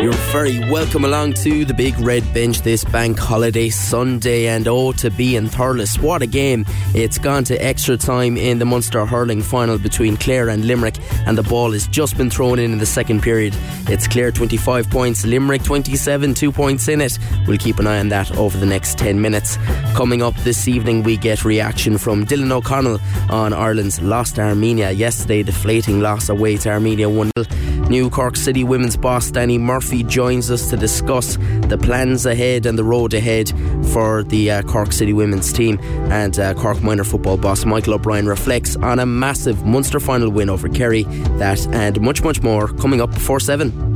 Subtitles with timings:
[0.00, 4.92] You're very welcome along to the Big Red Bench this bank holiday Sunday and oh
[4.92, 6.00] to be in Thurles.
[6.00, 6.64] What a game.
[6.94, 11.36] It's gone to extra time in the Munster hurling final between Clare and Limerick and
[11.36, 13.54] the ball has just been thrown in in the second period.
[13.88, 17.18] It's Clare 25 points, Limerick 27, 2 points in it.
[17.46, 19.58] We'll keep an eye on that over the next 10 minutes.
[19.94, 25.42] Coming up this evening we get reaction from Dylan O'Connell on Ireland's lost Armenia yesterday
[25.42, 27.90] deflating loss away to Armenia 1-0.
[27.90, 29.58] New Cork City women's boss Danny
[29.90, 33.48] Murphy joins us to discuss the plans ahead and the road ahead
[33.92, 35.80] for the uh, Cork City women's team.
[36.12, 40.48] And uh, Cork minor football boss Michael O'Brien reflects on a massive Munster final win
[40.48, 41.02] over Kerry.
[41.38, 43.89] That and much, much more coming up before 7.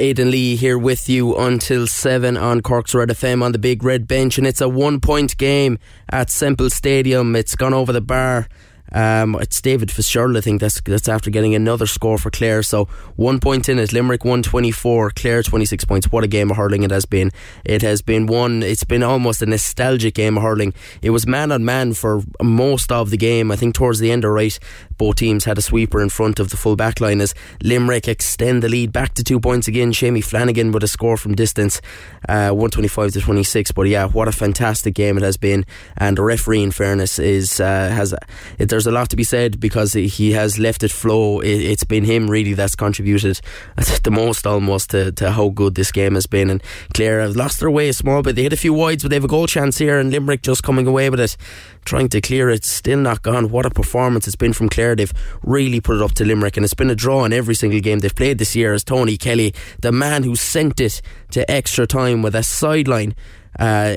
[0.00, 4.08] 'Aidan Lee here with you until 7 on Cork's Red FM on the Big Red
[4.08, 7.36] Bench, and it's a one point game at Semple Stadium.
[7.36, 8.48] It's gone over the bar
[8.92, 12.62] um, it's David Fitzgerald, I think that's that's after getting another score for Clare.
[12.62, 13.92] So one point in it.
[13.92, 16.10] Limerick 124, Clare 26 points.
[16.10, 17.30] What a game of hurling it has been.
[17.64, 20.74] It has been one, it's been almost a nostalgic game of hurling.
[21.02, 23.50] It was man on man for most of the game.
[23.50, 24.58] I think towards the end, of right,
[25.00, 28.62] both teams had a sweeper in front of the full back line as Limerick extend
[28.62, 29.92] the lead back to two points again.
[29.92, 31.80] Seamie Flanagan with a score from distance,
[32.28, 33.72] uh, 125 to 26.
[33.72, 35.64] But yeah, what a fantastic game it has been.
[35.96, 38.14] And the referee, in fairness, is uh, has
[38.58, 41.40] it, there's a lot to be said because he has left it flow.
[41.40, 43.40] It, has been him really that's contributed
[44.02, 46.50] the most almost to, to how good this game has been.
[46.50, 48.36] And Clare have lost their way a small bit.
[48.36, 50.62] They had a few wides, but they have a goal chance here, and Limerick just
[50.62, 51.38] coming away with it,
[51.86, 52.66] trying to clear it.
[52.66, 53.48] Still not gone.
[53.48, 54.89] What a performance it's been from Clare.
[54.94, 57.80] They've really put it up to Limerick, and it's been a draw in every single
[57.80, 58.74] game they've played this year.
[58.74, 63.14] As Tony Kelly, the man who sent it to extra time with a sideline
[63.58, 63.96] uh,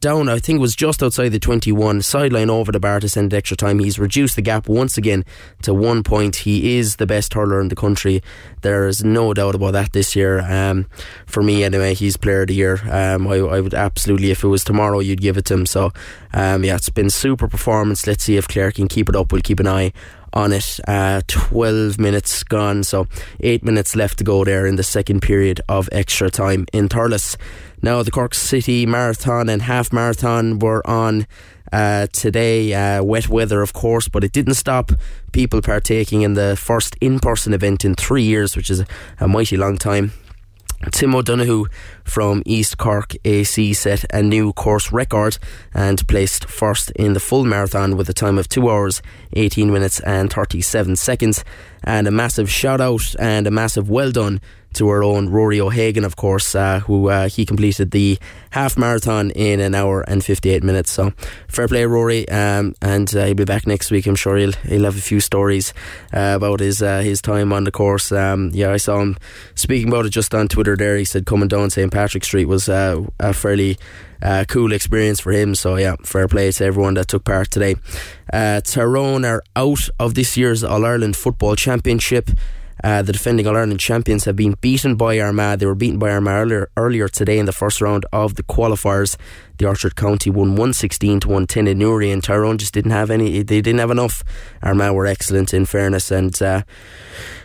[0.00, 3.32] down, I think it was just outside the 21, sideline over the bar to send
[3.32, 3.78] extra time.
[3.78, 5.24] He's reduced the gap once again
[5.62, 6.36] to one point.
[6.36, 8.22] He is the best hurler in the country.
[8.62, 10.40] There is no doubt about that this year.
[10.40, 10.86] Um,
[11.26, 12.80] for me, anyway, he's player of the year.
[12.90, 15.66] Um, I, I, would absolutely, if it was tomorrow, you'd give it to him.
[15.66, 15.92] So,
[16.34, 18.06] um, yeah, it's been super performance.
[18.06, 19.32] Let's see if Clare can keep it up.
[19.32, 19.92] We'll keep an eye
[20.32, 20.80] on it.
[20.86, 23.06] Uh, 12 minutes gone, so
[23.40, 27.36] 8 minutes left to go there in the second period of extra time in Thurles.
[27.80, 31.26] Now, the Cork City Marathon and Half Marathon were on
[31.72, 32.74] uh, today.
[32.74, 34.90] Uh, wet weather, of course, but it didn't stop
[35.32, 38.84] people partaking in the first in person event in three years, which is
[39.20, 40.12] a mighty long time.
[40.92, 41.66] Tim O'Donoghue
[42.04, 45.36] from East Cork AC set a new course record
[45.74, 49.02] and placed first in the full marathon with a time of 2 hours,
[49.32, 51.44] 18 minutes, and 37 seconds.
[51.82, 54.40] And a massive shout out and a massive well done
[54.78, 58.18] to our own Rory O'Hagan, of course, uh, who uh, he completed the
[58.50, 60.90] half marathon in an hour and 58 minutes.
[60.90, 61.12] So
[61.48, 64.06] fair play, Rory, um, and uh, he'll be back next week.
[64.06, 65.74] I'm sure he'll he'll have a few stories
[66.12, 68.12] uh, about his uh, his time on the course.
[68.12, 69.16] Um, yeah, I saw him
[69.54, 70.76] speaking about it just on Twitter.
[70.76, 73.76] There, he said coming down St Patrick Street was a fairly
[74.22, 75.54] uh, cool experience for him.
[75.54, 77.76] So yeah, fair play to everyone that took part today.
[78.32, 82.30] Uh, Tyrone are out of this year's All Ireland Football Championship.
[82.82, 85.58] Uh, the defending All Ireland champions have been beaten by Armagh.
[85.58, 89.16] They were beaten by Armagh earlier, earlier today in the first round of the qualifiers.
[89.58, 93.42] The Orchard County won 116 to 110 in Newry, and Tyrone just didn't have any.
[93.42, 94.22] They didn't have enough.
[94.62, 96.62] Armagh were excellent in fairness, and uh,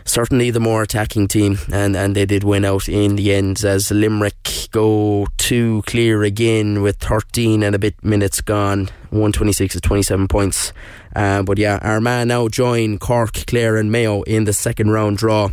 [0.04, 3.90] certainly the more attacking team, and, and they did win out in the end as
[3.90, 8.86] Limerick go to clear again with 13 and a bit minutes gone.
[9.10, 10.72] 126 to 27 points.
[11.16, 15.50] Uh, but yeah, Armagh now join Cork, Clare, and Mayo in the second round draw.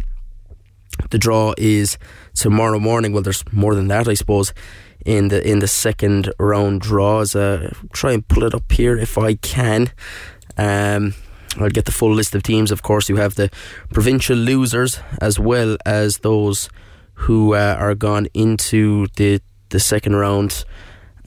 [1.10, 1.98] The draw is
[2.36, 3.14] tomorrow morning.
[3.14, 4.54] Well, there's more than that, I suppose.
[5.06, 9.18] In the in the second round draws, uh, try and pull it up here if
[9.18, 9.92] I can.
[10.58, 11.16] Um,
[11.60, 13.50] I'll get the full list of teams, of course, who have the
[13.92, 16.70] provincial losers as well as those
[17.14, 20.64] who uh, are gone into the the second round.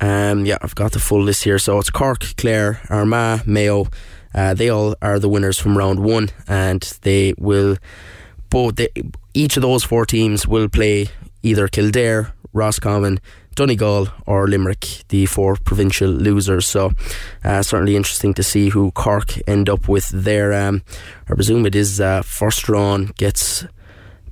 [0.00, 1.58] Um, yeah, I've got the full list here.
[1.58, 3.86] So it's Cork, Clare, Armagh, Mayo,
[4.34, 7.76] uh, they all are the winners from round one, and they will
[8.50, 8.76] both.
[8.76, 8.88] They,
[9.32, 11.08] each of those four teams will play
[11.42, 13.20] either Kildare, Roscommon,
[13.54, 16.66] Donegal or Limerick, the four provincial losers.
[16.66, 16.92] So
[17.44, 20.52] uh, certainly interesting to see who Cork end up with there.
[20.52, 20.82] Um,
[21.28, 23.66] I presume it is uh, first drawn gets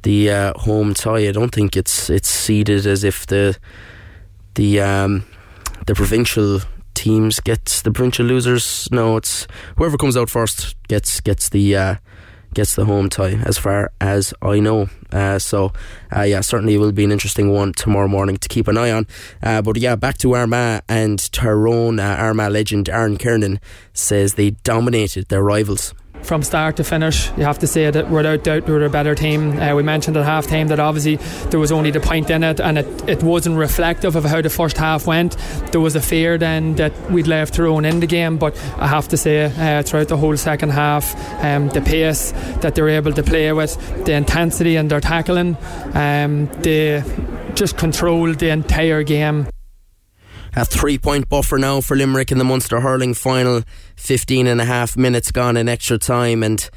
[0.03, 1.29] the uh, home tie.
[1.29, 3.57] I don't think it's it's seeded as if the
[4.55, 5.25] the um,
[5.87, 6.61] the provincial
[6.95, 8.89] teams gets the provincial losers.
[8.91, 9.47] No, it's
[9.77, 11.95] whoever comes out first gets gets the uh,
[12.54, 14.88] gets the home tie, as far as I know.
[15.10, 15.72] Uh, so,
[16.14, 19.06] uh, yeah, certainly will be an interesting one tomorrow morning to keep an eye on.
[19.43, 21.99] Uh, but yeah, back to Armagh and Tyrone.
[21.99, 23.60] Uh, Armagh legend Aaron Kernan
[23.93, 27.29] says they dominated their rivals from start to finish.
[27.37, 29.59] You have to say that without doubt we were a better team.
[29.59, 31.17] Uh, we mentioned at half time that obviously
[31.51, 34.51] there was only the point in it and it, it wasn't reflective of how the
[34.51, 35.37] first half went.
[35.73, 39.09] There was a fear then that we'd left Tyrone in the game, but I have
[39.09, 43.23] to say uh, throughout the whole second half, um, the pace that they're able to
[43.23, 45.57] play with, the intensity in their tackling,
[45.95, 47.03] um, they
[47.55, 49.47] just controlled the entire game.
[50.54, 53.62] A three point buffer now for Limerick in the Munster hurling final.
[53.96, 56.69] 15 and a half minutes gone in extra time, and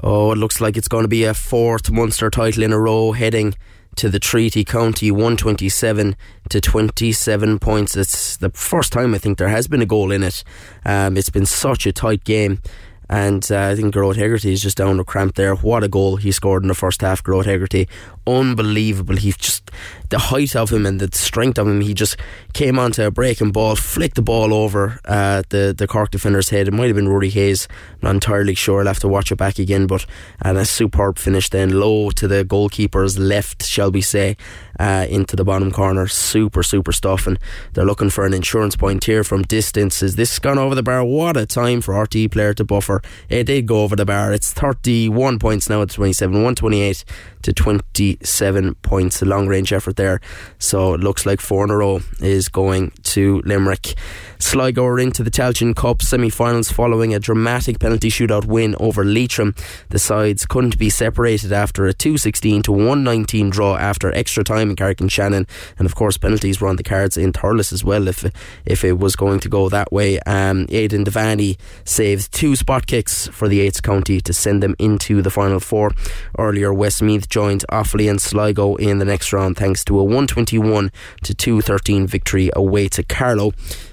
[0.00, 3.12] oh, it looks like it's going to be a fourth Munster title in a row
[3.12, 3.54] heading
[3.96, 6.14] to the Treaty County 127
[6.50, 7.96] to 27 points.
[7.96, 10.44] It's the first time I think there has been a goal in it.
[10.84, 12.60] Um, it's been such a tight game.
[13.08, 15.54] And uh, I think Gearóid Hegarty is just down to cramp there.
[15.54, 17.88] What a goal he scored in the first half, Gearóid Hegarty.
[18.26, 19.16] Unbelievable.
[19.16, 19.70] He just
[20.08, 22.16] the height of him and the strength of him, he just
[22.52, 26.68] came onto a breaking ball, flicked the ball over uh, the the Cork defender's head.
[26.68, 27.68] It might have been Rory Hayes.
[27.94, 28.80] I'm not entirely sure.
[28.80, 29.86] I'll have to watch it back again.
[29.86, 30.06] But
[30.40, 34.36] and a superb finish then, low to the goalkeeper's left, shall we say,
[34.78, 36.06] uh, into the bottom corner.
[36.06, 37.26] Super super stuff.
[37.26, 37.38] And
[37.72, 40.02] they're looking for an insurance point here from distance.
[40.02, 41.04] Is this gone over the bar?
[41.04, 43.02] What a time for RTÉ Player to buffer.
[43.28, 44.32] It did go over the bar.
[44.32, 47.04] It's 31 points now at 27, 128
[47.46, 49.22] to 27 points.
[49.22, 50.20] A long range effort there.
[50.58, 53.94] So it looks like four in a row is going to Limerick.
[54.38, 59.04] Sligo are into the Tailteann Cup semi finals following a dramatic penalty shootout win over
[59.04, 59.54] Leitrim.
[59.90, 64.76] The sides couldn't be separated after a 216 to 119 draw after extra time in
[64.76, 65.46] Carrick-on-Shannon.
[65.78, 68.24] And of course, penalties were on the cards in Thurles as well if,
[68.66, 70.18] if it was going to go that way.
[70.20, 75.22] Um, Aidan Devaney saved two spot kicks for the Yeats County to send them into
[75.22, 75.92] the final four.
[76.38, 80.90] Earlier, Westmeath joined Offaly and Sligo in the next round thanks to a 121
[81.22, 83.52] to 213 victory away to Carlow.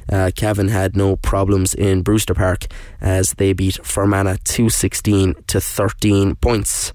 [0.09, 2.67] Uh, had no problems in Brewster Park
[3.01, 6.93] as they beat Fermanagh 216 to 13 points.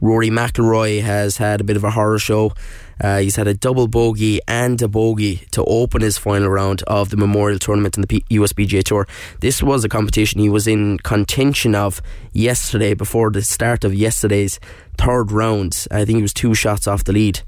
[0.00, 2.52] Rory McIlroy has had a bit of a horror show.
[3.00, 7.10] Uh, he's had a double bogey and a bogey to open his final round of
[7.10, 9.06] the Memorial Tournament in the P- USPGA Tour.
[9.40, 12.00] This was a competition he was in contention of
[12.32, 14.60] yesterday before the start of yesterday's
[14.96, 15.86] third round.
[15.90, 17.40] I think he was two shots off the lead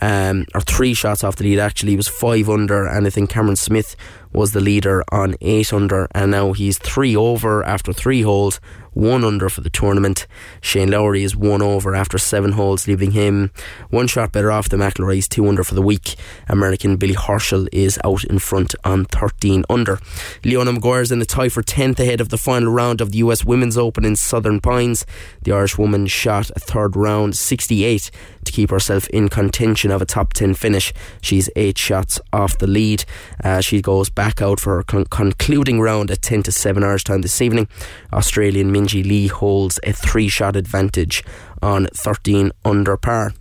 [0.00, 1.92] um, or three shots off the lead actually.
[1.92, 3.96] He was five under, and I think Cameron Smith
[4.32, 8.60] was the leader on eight under, and now he's three over after three holes,
[8.98, 10.26] one under for the tournament.
[10.60, 13.52] Shane Lowry is one over after seven holes, leaving him
[13.90, 15.14] one shot better off than McIlroy.
[15.14, 16.16] He's two under for the week.
[16.48, 20.00] American Billy Horschel is out in front on 13 under.
[20.44, 23.18] Leona Maguire is in the tie for 10th ahead of the final round of the
[23.18, 25.06] US Women's Open in Southern Pines.
[25.42, 28.10] The Irish woman shot a third round 68
[28.48, 30.92] to keep herself in contention of a top 10 finish.
[31.20, 33.04] She's eight shots off the lead.
[33.44, 37.04] Uh, she goes back out for her con- concluding round at 10 to 7 Irish
[37.04, 37.68] time this evening.
[38.12, 41.22] Australian Minjee Lee holds a three shot advantage
[41.60, 43.34] on 13 under par.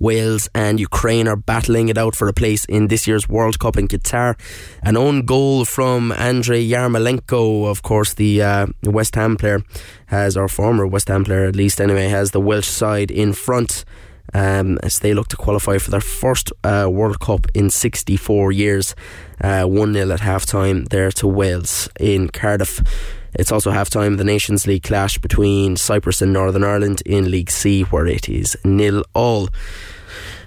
[0.00, 3.76] Wales and Ukraine are battling it out for a place in this year's World Cup
[3.76, 4.36] in Qatar.
[4.82, 9.62] An own goal from Andrei Yarmolenko, of course, the uh, West Ham player,
[10.06, 13.84] has, or former West Ham player at least anyway, has the Welsh side in front
[14.34, 18.96] um, as they look to qualify for their first uh, World Cup in 64 years.
[19.40, 22.80] Uh, 1 0 at half time there to Wales in Cardiff.
[23.34, 27.50] It's also half time the Nations League clash between Cyprus and Northern Ireland in League
[27.50, 29.48] C, where it is nil all.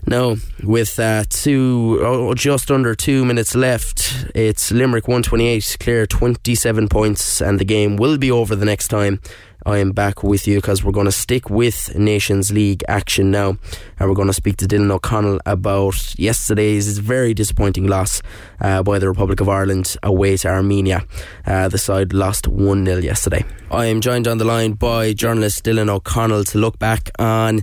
[0.07, 6.87] Now, with uh, two, oh, just under two minutes left, it's Limerick 128, Clare 27
[6.89, 9.19] points, and the game will be over the next time
[9.65, 13.57] I am back with you because we're going to stick with Nations League action now.
[13.99, 18.21] And we're going to speak to Dylan O'Connell about yesterday's very disappointing loss
[18.59, 21.05] uh, by the Republic of Ireland away to Armenia.
[21.45, 23.45] Uh, the side lost 1 0 yesterday.
[23.71, 27.61] I am joined on the line by journalist Dylan O'Connell to look back on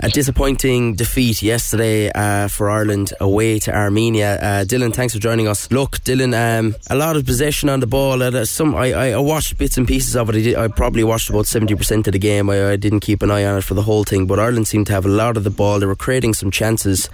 [0.00, 4.36] a disappointing defeat yesterday uh, for Ireland away to Armenia.
[4.36, 5.70] Uh, Dylan, thanks for joining us.
[5.70, 8.22] Look, Dylan, um, a lot of possession on the ball.
[8.22, 10.36] Uh, some I, I watched bits and pieces of it.
[10.36, 12.50] I, did, I probably watched about about 70% of the game.
[12.50, 14.86] I, I didn't keep an eye on it for the whole thing, but Ireland seemed
[14.88, 15.80] to have a lot of the ball.
[15.80, 17.06] They were creating some chances.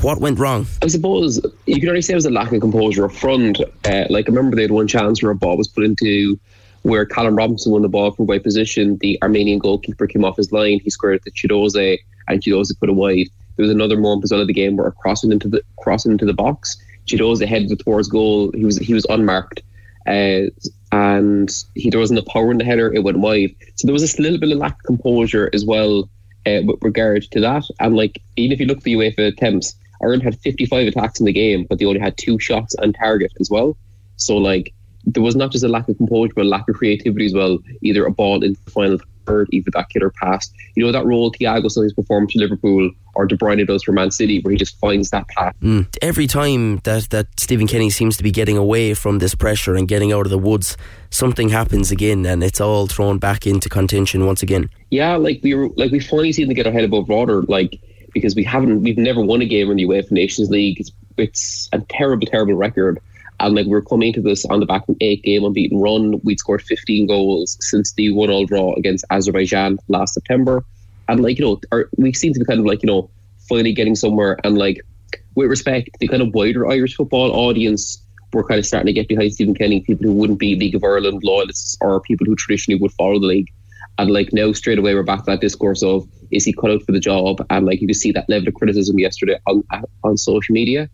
[0.00, 0.66] What went wrong?
[0.82, 3.60] I suppose you could only say it was a lack of composure up front.
[3.84, 6.38] Uh, like, I remember they had one chance where a ball was put into
[6.82, 8.98] where Callum Robinson won the ball from right position.
[9.00, 10.80] The Armenian goalkeeper came off his line.
[10.80, 11.98] He squared it to Chiedozie,
[12.28, 13.28] and Chiedozie put it wide.
[13.56, 16.26] There was another moment as well of the game where crossing into the crossing into
[16.26, 16.76] the box.
[17.06, 18.52] Chiedozie headed towards goal.
[18.52, 19.62] He was he was unmarked.
[20.06, 20.52] Uh,
[20.92, 23.54] and he there wasn't the power in the header, it went wide.
[23.76, 26.08] So there was this little bit of lack of composure as well
[26.46, 27.64] uh, with regard to that.
[27.80, 31.26] And like even if you look at the UEFA attempts, Ireland had 55 attacks in
[31.26, 33.76] the game, but they only had two shots on target as well.
[34.16, 34.72] So like
[35.04, 37.58] there was not just a lack of composure, but a lack of creativity as well.
[37.82, 40.50] Either a ball in the final third, either that killer pass.
[40.74, 44.12] You know that role Thiago sometimes performed for Liverpool or De Bruyne does for Man
[44.12, 45.52] City, where he just finds that path.
[45.60, 45.88] Mm.
[46.00, 49.88] Every time that that Stephen Kenny seems to be getting away from this pressure and
[49.88, 50.76] getting out of the woods,
[51.10, 54.70] something happens again, and it's all thrown back into contention once again.
[54.90, 57.80] Yeah, like we were, like we finally seem to get our head above water, like
[58.14, 60.78] because we haven't, we've never won a game in the UEFA Nations League.
[60.78, 63.00] It's, it's a terrible, terrible record.
[63.40, 66.20] And like we're coming to this on the back of an eight game unbeaten run.
[66.22, 70.64] We'd scored 15 goals since the one all draw against Azerbaijan last September.
[71.08, 73.10] And like, you know, we seem to be kind of like, you know,
[73.48, 74.38] finally getting somewhere.
[74.44, 74.80] And like,
[75.34, 79.08] with respect, the kind of wider Irish football audience were kind of starting to get
[79.08, 82.80] behind Stephen Kenny, people who wouldn't be League of Ireland loyalists or people who traditionally
[82.80, 83.48] would follow the league.
[83.96, 86.82] And like now straight away we're back to that discourse of is he cut out
[86.82, 87.44] for the job?
[87.50, 89.64] And like you can see that level of criticism yesterday on
[90.04, 90.88] on social media.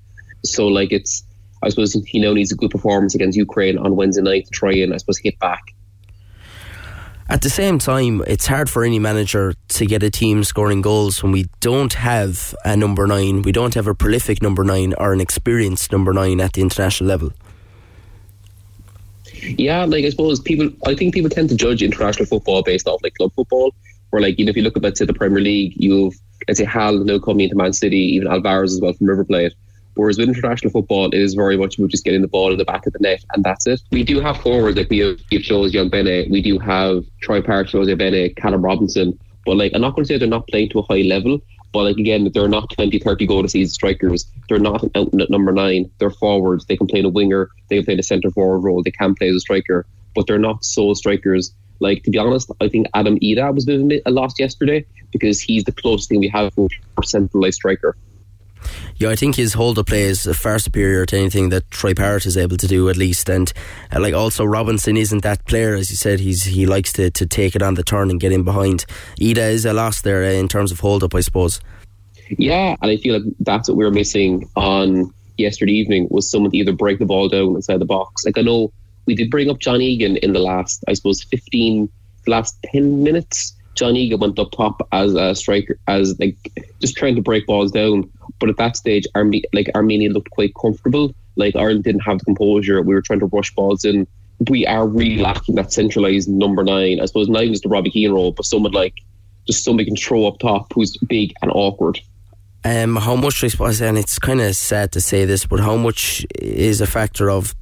[0.44, 1.24] So like it's
[1.64, 4.74] I suppose he now needs a good performance against Ukraine on Wednesday night to try
[4.74, 5.62] and, I suppose, hit back.
[7.26, 11.22] At the same time, it's hard for any manager to get a team scoring goals
[11.22, 15.14] when we don't have a number nine, we don't have a prolific number nine or
[15.14, 17.32] an experienced number nine at the international level.
[19.40, 23.02] Yeah, like I suppose people, I think people tend to judge international football based off
[23.02, 23.74] like club football.
[24.10, 26.14] Where like you know, if you look at let's say the Premier League, you've
[26.46, 29.54] let's say Haaland coming into Man City, even Alvarez as well from River Plate.
[29.94, 32.64] Whereas with international football, it is very much about just getting the ball in the
[32.64, 33.80] back of the net, and that's it.
[33.92, 37.70] We do have forwards like we have Jones Young Bennett, we do have Troy Parrott,
[37.70, 40.80] Jose Bennett, Callum Robinson, but like I'm not going to say they're not playing to
[40.80, 41.40] a high level,
[41.72, 44.26] but like again, they're not 20, 30 goal to season strikers.
[44.48, 45.90] They're not an out number nine.
[45.98, 46.66] They're forwards.
[46.66, 47.50] They can play in a winger.
[47.68, 48.82] They can play in a centre forward role.
[48.82, 49.84] They can play as a striker,
[50.14, 51.52] but they're not sole strikers.
[51.80, 55.40] Like to be honest, I think Adam Idah was a bit a lost yesterday because
[55.40, 57.96] he's the closest thing we have for a centralised striker.
[58.96, 62.26] Yeah, I think his hold up play is far superior to anything that Troy Parrott
[62.26, 63.28] is able to do, at least.
[63.28, 63.52] And
[63.94, 66.20] uh, like also Robinson isn't that player, as you said.
[66.20, 68.86] He's he likes to, to take it on the turn and get in behind.
[69.20, 71.60] Idah is a loss there uh, in terms of hold up, I suppose.
[72.38, 76.50] Yeah, and I feel like that's what we were missing on yesterday evening was someone
[76.52, 78.24] to either break the ball down inside the box.
[78.24, 78.72] Like I know
[79.06, 81.88] we did bring up John Egan in the last, I suppose, fifteen,
[82.26, 83.54] last ten minutes.
[83.74, 86.36] John Egan went up top as a striker, as like
[86.80, 88.10] just trying to break balls down.
[88.44, 91.14] But at that stage, Arme- like Armenia looked quite comfortable.
[91.36, 92.82] Like Ireland didn't have the composure.
[92.82, 94.06] We were trying to rush balls in.
[94.50, 97.00] We are really lacking that centralised number nine.
[97.00, 98.92] I suppose nine is the Robbie Keane role, but someone like
[99.46, 101.98] just somebody can throw up top who's big and awkward.
[102.64, 105.76] Um, how much I suppose, and it's kind of sad to say this, but how
[105.76, 107.54] much is a factor of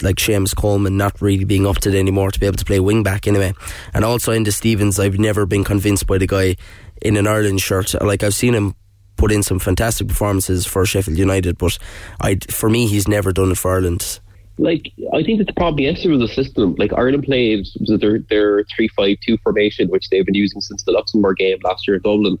[0.00, 2.80] like Seamus Coleman not really being up to it anymore to be able to play
[2.80, 3.52] wing back anyway.
[3.92, 6.56] And also Enda Stevens, I've never been convinced by the guy
[7.02, 7.92] in an Ireland shirt.
[8.02, 8.74] Like I've seen him
[9.22, 11.78] put in some fantastic performances for Sheffield United, but
[12.20, 14.18] I for me he's never done it for Ireland.
[14.58, 16.74] Like I think that the problem yesterday was the system.
[16.76, 20.90] Like Ireland played their their three five two formation, which they've been using since the
[20.90, 22.36] Luxembourg game last year in Dublin.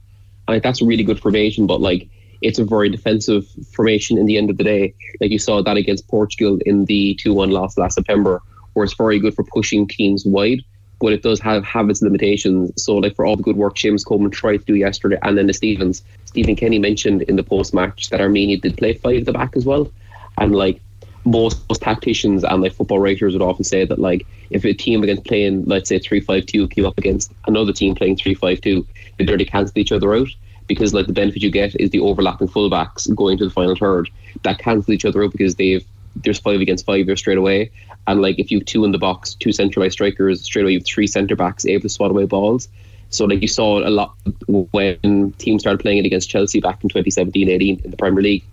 [0.48, 2.08] And like, that's a really good formation, but like
[2.40, 4.92] it's a very defensive formation in the end of the day.
[5.20, 8.94] Like you saw that against Portugal in the 2 1 loss last September, where it's
[8.94, 10.62] very good for pushing teams wide,
[11.02, 12.80] but it does have, have its limitations.
[12.82, 15.48] So, like for all the good work Seamus Coleman tried to do yesterday, and then
[15.48, 19.26] the Stevens, Stephen Kenny mentioned in the post match that Armenia did play five at
[19.26, 19.90] the back as well.
[20.38, 20.80] And like
[21.24, 25.02] most, most tacticians and like football writers would often say that like if a team
[25.02, 28.60] against playing let's say three five two came up against another team playing three five
[28.60, 28.86] two,
[29.18, 30.28] they dirty cancel each other out
[30.68, 34.08] because like the benefit you get is the overlapping fullbacks going to the final third
[34.44, 35.84] that cancel each other out because they've
[36.16, 37.70] there's five against five there straight away.
[38.06, 40.78] And like if you have two in the box, two centralized strikers, straight away you
[40.78, 42.68] have three centre backs able to swat away balls.
[43.10, 44.14] So like you saw a lot
[44.48, 48.44] when teams started playing it against Chelsea back in 2017-18 in the Premier League.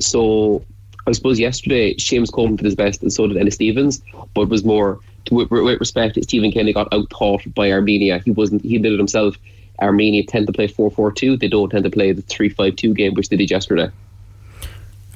[0.00, 0.64] So
[1.06, 4.02] I suppose yesterday Seamus Coleman did his best and so did Enda Stevens,
[4.34, 6.22] but it was more with, with respect.
[6.22, 8.18] Stephen Kenny got out taught by Armenia.
[8.18, 8.62] He wasn't.
[8.62, 9.36] He did it himself.
[9.80, 11.40] Armenia tend to play 4-4-2.
[11.40, 13.90] They don't tend to play the 3-5-2 game, which they did yesterday.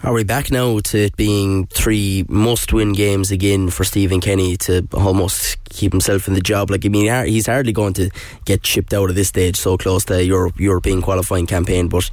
[0.03, 4.87] Are we back now to it being three must-win games again for Stephen Kenny to
[4.93, 6.71] almost keep himself in the job?
[6.71, 8.11] Like I mean, he's hardly going to
[8.45, 11.89] get chipped out of this stage, so close to Europe, European qualifying campaign.
[11.89, 12.11] But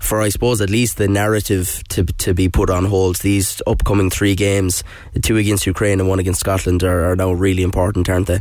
[0.00, 4.10] for I suppose at least the narrative to to be put on hold, these upcoming
[4.10, 4.82] three games,
[5.22, 8.40] two against Ukraine and one against Scotland, are, are now really important, aren't they?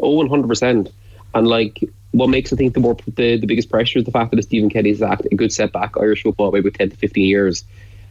[0.00, 0.90] Oh, Oh, one hundred percent.
[1.34, 1.82] And like
[2.12, 4.70] what makes I think the more the, the biggest pressure is the fact that Stephen
[4.70, 7.64] Kenny Kenny's act a good setback Irish football by about ten to fifteen years,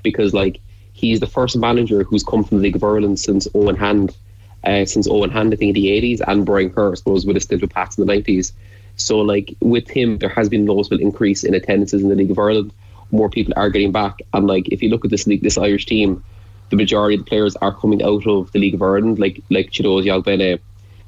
[0.04, 0.60] because like
[0.98, 4.16] he's the first manager who's come from the League of Ireland since Eoin Hand,
[4.64, 7.36] uh, since Eoin Hand, I think, in the 80s, and Brian Kerr, I suppose, would
[7.36, 8.52] have still with Pats in the 90s.
[8.96, 12.32] So, like, with him, there has been a noticeable increase in attendances in the League
[12.32, 12.74] of Ireland.
[13.12, 14.20] More people are getting back.
[14.34, 16.24] And, like, if you look at this league, this Irish team,
[16.70, 19.72] the majority of the players are coming out of the League of Ireland, like like
[19.72, 20.60] Chiedozie Ogbene,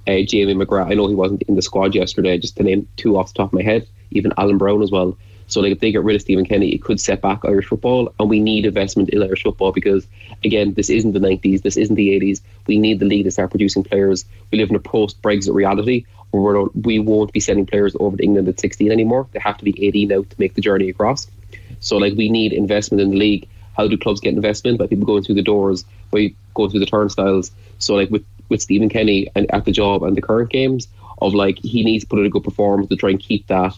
[0.08, 0.92] uh, Jamie McGrath.
[0.92, 3.50] I know he wasn't in the squad yesterday, just to name two off the top
[3.50, 5.18] of my head, even Alan Browne as well.
[5.50, 8.14] So like if they get rid of Stephen Kenny, it could set back Irish football,
[8.20, 10.08] and we need investment in Irish football because
[10.44, 12.42] again, this isn't the nineties, this isn't the eighties.
[12.68, 14.26] We need the league to start producing players.
[14.52, 18.48] We live in a post-Brexit reality where we won't be sending players over to England
[18.48, 19.28] at 16 anymore.
[19.32, 21.28] They have to be 18 now to make the journey across.
[21.80, 23.48] So like we need investment in the league.
[23.76, 24.78] How do clubs get investment?
[24.78, 27.52] By people going through the doors, by going through the turnstiles.
[27.80, 30.88] So like with with Stephen Kenny and at the job and the current games
[31.22, 33.76] of like he needs to put in a good performance to try and keep that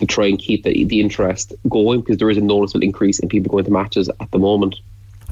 [0.00, 3.28] to try and keep the, the interest going because there is a noticeable increase in
[3.28, 4.76] people going to matches at the moment.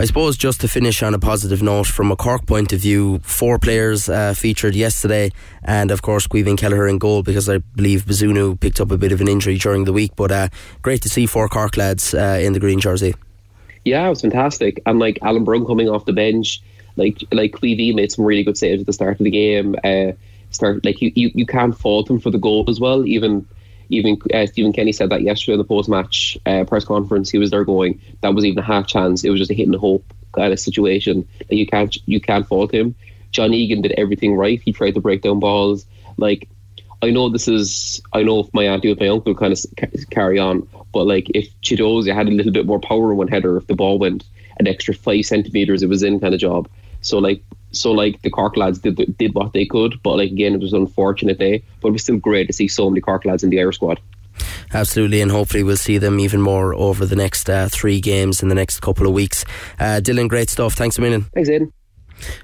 [0.01, 3.19] I suppose just to finish on a positive note, from a Cork point of view,
[3.25, 5.33] four players uh, featured yesterday,
[5.65, 9.11] and of course Caoimhín Kelleher in goal because I believe Bazunu picked up a bit
[9.11, 10.13] of an injury during the week.
[10.15, 10.49] But uh,
[10.83, 13.17] great to see four Cork lads uh, in the green jersey.
[13.85, 16.63] Yeah, it was fantastic, and like Alan Browne coming off the bench,
[16.95, 19.75] like like Clevie made some really good saves at the start of the game.
[19.83, 20.13] Uh,
[20.51, 23.47] start like you, you, you can't fault him for the goal as well, even
[23.89, 27.31] even uh, Stephen Kenny said that yesterday in the post match uh, press conference.
[27.31, 29.25] He was there going, that was even a half chance.
[29.25, 31.27] It was just a hit and hope kind of situation.
[31.49, 32.95] You can't you can't fault him.
[33.31, 34.61] John Egan did everything right.
[34.63, 35.87] He tried to break down balls.
[36.17, 36.49] Like
[37.03, 39.61] I know this is I know if my auntie with my uncle kind of
[40.11, 43.57] carry on, but like if Chiedozie had a little bit more power in one header,
[43.57, 44.25] if the ball went
[44.59, 46.69] an extra five centimeters, it was in kind of job.
[47.01, 47.43] So like
[47.73, 50.73] so like the Cork lads did did what they could, but like again, it was
[50.73, 51.63] an unfortunate day.
[51.81, 54.01] But it was still great to see so many Cork lads in the Irish squad.
[54.73, 58.49] Absolutely, and hopefully we'll see them even more over the next uh, three games in
[58.49, 59.45] the next couple of weeks.
[59.79, 60.75] Uh, Dylan, great stuff.
[60.75, 61.23] Thanks a million.
[61.35, 61.73] Thanks, Aidan.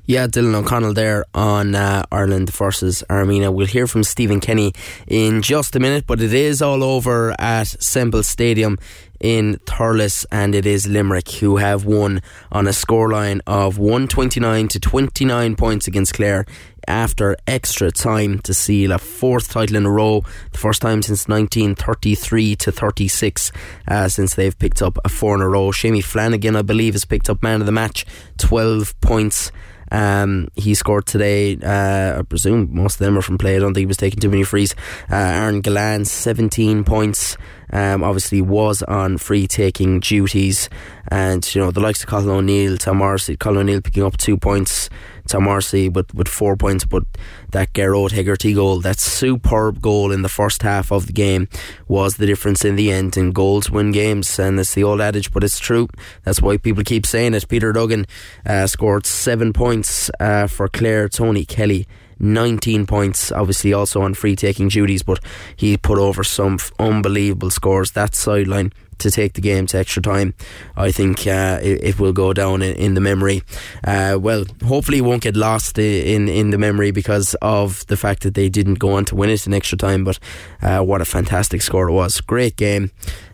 [0.07, 3.51] Yeah, Dylan O'Connell there on uh, Ireland versus Armenia.
[3.51, 4.73] We'll hear from Stephen Kenny
[5.07, 8.79] in just a minute, but it is all over at Semple Stadium
[9.25, 12.21] in Thurles, and it is Limerick who have won
[12.53, 16.45] on a scoreline of 129 to 29 points against Clare
[16.87, 20.23] after extra time to seal a fourth title in a row,
[20.53, 23.51] the first time since 1933 to 36,
[23.89, 25.71] uh, since they've picked up a four in a row.
[25.71, 28.05] Seamie Flanagan, I believe, has picked up man of the match,
[28.37, 29.51] 12 points.
[29.91, 31.57] Um, he scored today.
[31.57, 33.57] Uh, I presume most of them are from play.
[33.57, 34.75] I don't think he was taking too many frees.
[35.11, 37.37] Uh, Aaron Gillane, 17 points.
[37.75, 40.71] Um, obviously was on free taking duties,
[41.09, 44.39] and you know the likes of Colin O'Neill, Tom Morrissey, Colin O'Neill picking up two
[44.39, 44.89] points
[45.27, 47.05] Tom Morrissey with, with four points, but
[47.51, 51.49] that Gearóid Hegarty goal, that superb goal in the first half of the game,
[51.89, 53.17] was the difference in the end.
[53.17, 55.89] And goals win games, and it's the old adage, but it's true.
[56.25, 57.49] That's why people keep saying it.
[57.49, 58.07] Peter Duggan
[58.45, 61.09] uh, scored seven points uh, for Clare.
[61.09, 61.87] Tony Kelly
[62.19, 65.21] 19 points, obviously also on free taking duties, but
[65.57, 67.93] he put over some unbelievable scores.
[67.93, 70.35] That sideline to take the game to extra time,
[70.77, 73.43] I think uh, it, it, will go down in, in the memory.
[73.83, 78.23] Uh, well, hopefully, it won't get lost in in the memory because of the fact
[78.23, 80.05] that they didn't go on to win it in extra time.
[80.05, 80.19] But
[80.63, 82.21] uh, what a fantastic score it was!
[82.21, 82.91] Great game,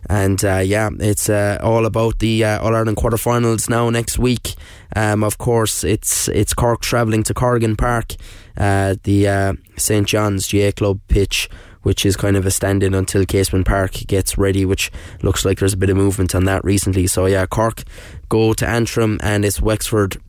[0.08, 4.54] and uh, yeah, it's uh, all about the uh, All Ireland quarterfinals now next week.
[4.96, 8.16] Um, of course, it's it's Cork travelling to Corrigan Park,
[8.56, 11.48] Uh, the uh, St John's GAA Club pitch
[11.82, 14.90] which is kind of a stand in until Casement Park gets ready, which
[15.22, 17.06] looks like there's a bit of movement on that recently.
[17.06, 17.84] So, yeah, Cork
[18.28, 20.20] go to Antrim and it's Wexford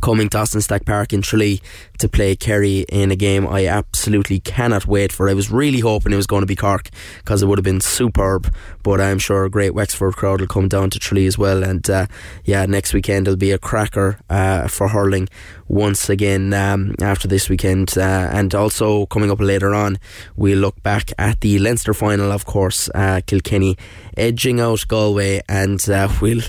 [0.00, 1.60] coming to Austin Stack Park in Tralee
[2.02, 5.28] to play Kerry in a game I absolutely cannot wait for.
[5.28, 7.80] I was really hoping it was going to be Cork because it would have been
[7.80, 11.62] superb, but I'm sure a great Wexford crowd will come down to Tralee as well.
[11.62, 12.06] And uh,
[12.44, 15.28] yeah, next weekend it'll be a cracker uh, for hurling
[15.68, 17.96] once again um, after this weekend.
[17.96, 19.98] Uh, and also coming up later on,
[20.34, 23.76] we'll look back at the Leinster final, of course, uh, Kilkenny
[24.16, 26.42] edging out Galway, and uh, we'll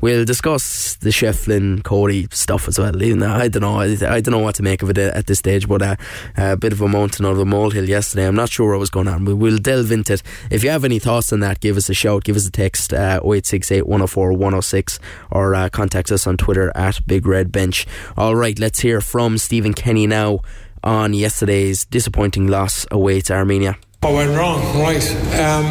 [0.00, 2.94] we'll discuss the Shefflin Cody stuff as well.
[2.96, 5.82] I don't know, I, don't know what to make of it at this stage, but
[5.82, 5.96] uh,
[6.36, 8.26] a bit of a mountain out of a molehill yesterday.
[8.26, 9.24] I'm not sure what was going on.
[9.24, 10.22] We will delve into it.
[10.50, 12.92] If you have any thoughts on that, give us a shout, give us a text
[12.92, 14.98] uh, 0868 104 106
[15.30, 17.86] or uh, contact us on Twitter at Big Red Bench.
[18.16, 20.40] All right, let's hear from Stephen Kenny now
[20.82, 23.76] on yesterday's disappointing loss away to Armenia.
[24.00, 24.60] What went wrong?
[24.80, 25.04] Right.
[25.40, 25.66] Um,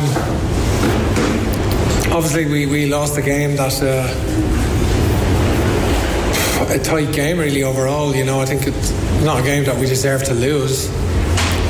[2.12, 3.56] obviously, we, we lost the game.
[3.56, 4.47] That's uh,
[6.66, 8.16] a tight game, really, overall.
[8.16, 8.92] You know, I think it's
[9.24, 10.88] not a game that we deserve to lose.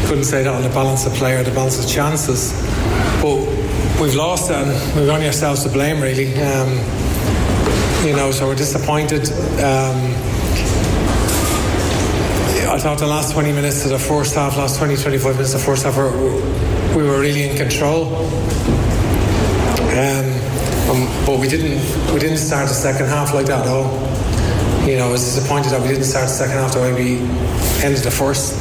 [0.08, 2.54] Couldn't say that on the balance of play or the balance of chances.
[3.22, 3.38] But
[4.00, 6.34] we've lost and we've only ourselves to blame, really.
[6.42, 6.70] Um,
[8.06, 9.28] you know, so we're disappointed.
[9.60, 10.14] Um,
[12.70, 15.60] I thought the last 20 minutes of the first half, last 20, 25 minutes of
[15.62, 15.98] the first half,
[16.96, 18.16] we were really in control.
[19.98, 20.48] Um,
[20.90, 21.82] um, but we didn't
[22.14, 24.17] we didn't start the second half like that at all.
[24.88, 27.18] You know, was disappointed that we didn't start the second half the way we
[27.84, 28.56] ended the first.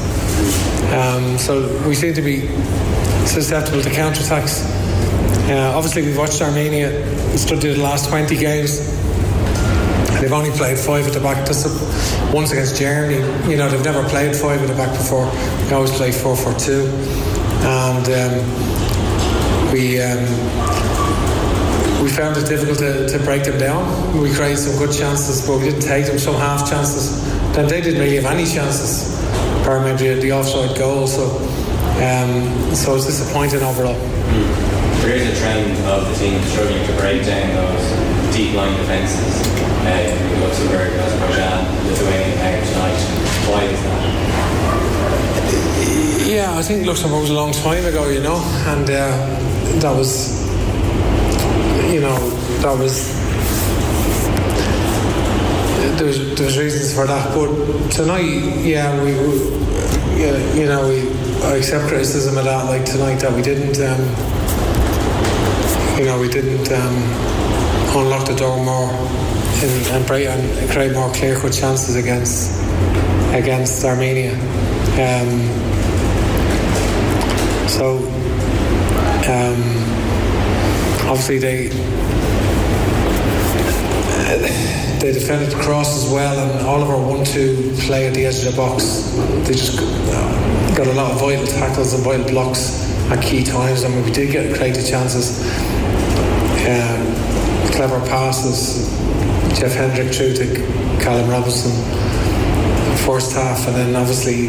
[0.93, 2.49] Um, so we seem to be
[3.27, 4.65] susceptible to counter attacks.
[5.49, 6.91] Uh, obviously, we've watched Armenia
[7.39, 8.81] studied the last 20 games.
[10.21, 11.47] They've only played five at the back.
[11.47, 11.62] This
[12.35, 15.31] once against Germany, you know, they've never played five at the back before.
[15.69, 16.91] They always play four four two,
[17.62, 20.03] and um, we.
[20.03, 20.66] Um,
[22.07, 23.83] we found it difficult to, to break them down.
[24.23, 27.21] We created some good chances, but we didn't take them, some half chances.
[27.53, 29.19] Then they didn't really have any chances,
[29.66, 31.09] maybe the offside goal.
[31.09, 31.27] So,
[31.99, 32.31] um,
[32.77, 33.97] so it's disappointing overall.
[33.99, 35.03] Mm.
[35.03, 37.83] There is a trend of the team struggling to break down those
[38.37, 39.42] deep line defences.
[39.83, 40.14] Uh,
[40.47, 43.03] Luxembourg, Azerbaijan, Lithuania, tonight.
[43.51, 44.07] Why is that?
[46.29, 48.38] Yeah, I think Luxembourg was a long time ago, you know,
[48.69, 49.11] and uh,
[49.81, 50.36] that was
[52.07, 52.31] know,
[52.62, 53.14] that was
[55.99, 57.35] there's there's reasons for that.
[57.35, 59.35] But tonight, yeah, we, we
[60.21, 61.01] yeah, you know, we
[61.42, 62.66] I accept criticism of that.
[62.66, 64.01] Like tonight, that we didn't, um,
[65.99, 66.97] you know, we didn't um,
[67.97, 72.61] unlock the door more and, and, break, and create more clear cut chances against
[73.35, 74.35] against Armenia.
[75.01, 75.29] Um,
[77.69, 78.12] so.
[81.09, 81.69] Obviously they
[85.01, 88.45] they defended the cross as well, and all of our one-two play at the edge
[88.45, 89.12] of the box.
[89.47, 89.79] They just
[90.77, 93.85] got a lot of vital tackles and vital blocks at key times.
[93.85, 95.40] I mean, we did get creative chances,
[96.66, 97.07] um,
[97.73, 98.90] clever passes.
[99.59, 100.55] Jeff Hendrick through to
[101.01, 101.73] Callum Robinson
[103.07, 104.49] first half, and then obviously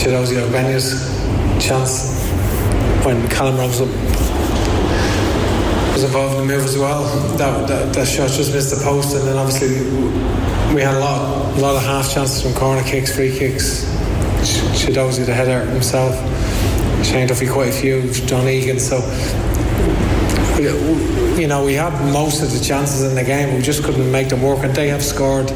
[0.00, 1.06] Chiedozie Ogbene's
[1.64, 2.24] chance
[3.04, 3.88] when Callum Robinson
[6.00, 7.02] was involved in the move as well.
[7.36, 9.84] That, that, that shot just missed the post, and then obviously
[10.74, 13.84] we had a lot, a lot of half chances from corner kicks, free kicks.
[14.80, 16.14] Chiedozie the header himself.
[17.04, 18.10] Shane Duffy quite a few.
[18.24, 18.80] John Egan.
[18.80, 18.96] So
[21.38, 23.54] you know we had most of the chances in the game.
[23.54, 25.50] We just couldn't make them work, and they have scored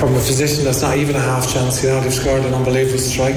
[0.00, 1.82] from a position that's not even a half chance.
[1.82, 3.36] You know they've scored an unbelievable strike,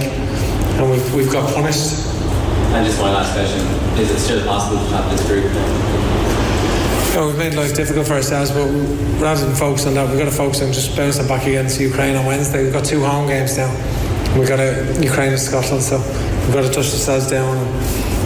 [0.80, 2.08] and we've we've got punished.
[2.72, 3.60] And just my last question:
[4.00, 6.17] Is it still possible to have this group?
[7.26, 8.68] We've made life difficult for ourselves, but
[9.20, 12.16] rather than focus on that, we've got to focus on just bouncing back against Ukraine
[12.16, 12.64] on Wednesday.
[12.64, 13.72] We've got two home games now.
[14.38, 17.58] We've got a Ukraine and Scotland, so we've got to touch ourselves down.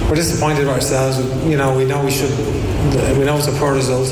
[0.10, 1.20] We're disappointed with ourselves.
[1.46, 2.32] You know, we know we should.
[3.18, 4.12] We know it's a poor result.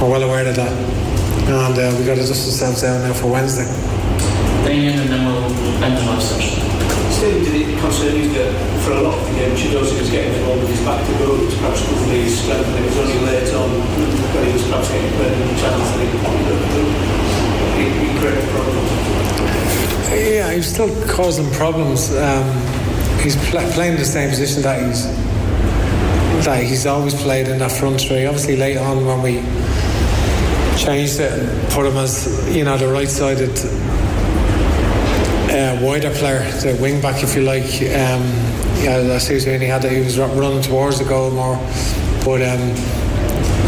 [0.00, 3.30] We're well aware of that, and uh, we've got to dust ourselves down now for
[3.30, 3.66] Wednesday.
[4.64, 6.61] Then and then we'll end the live session.
[7.22, 8.50] Did it concern you that
[8.82, 11.38] for a lot of the game, Chiedozie was getting involved with his back to goal,
[11.38, 13.70] perhaps because of his strength, and it was only late on
[14.34, 16.10] when he was perhaps getting better chance that he
[18.18, 18.90] created problems.
[20.10, 22.12] Yeah, he's still causing problems.
[22.12, 22.42] Um,
[23.22, 25.06] he's pl- playing the same position that he's
[26.44, 28.26] that he's always played in that front three.
[28.26, 29.34] Obviously, late on when we
[30.76, 33.54] changed it and put him as you know the right-sided
[35.52, 37.64] uh, wider player, the wing back, if you like.
[37.92, 38.24] Um,
[38.80, 41.56] yeah, I see what He had that he was running towards the goal more,
[42.24, 42.74] but um,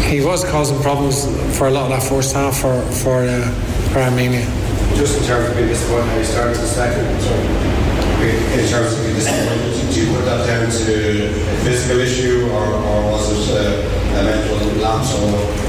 [0.09, 1.25] he was causing problems
[1.57, 3.49] for a lot of that first half for for, uh,
[3.93, 4.45] for Armenia.
[4.95, 7.05] Just in terms of being disappointed how he started the second,
[8.25, 12.65] in terms of being disappointed, do you put that down to a physical issue or,
[12.65, 15.65] or was it uh, a mental lapse or?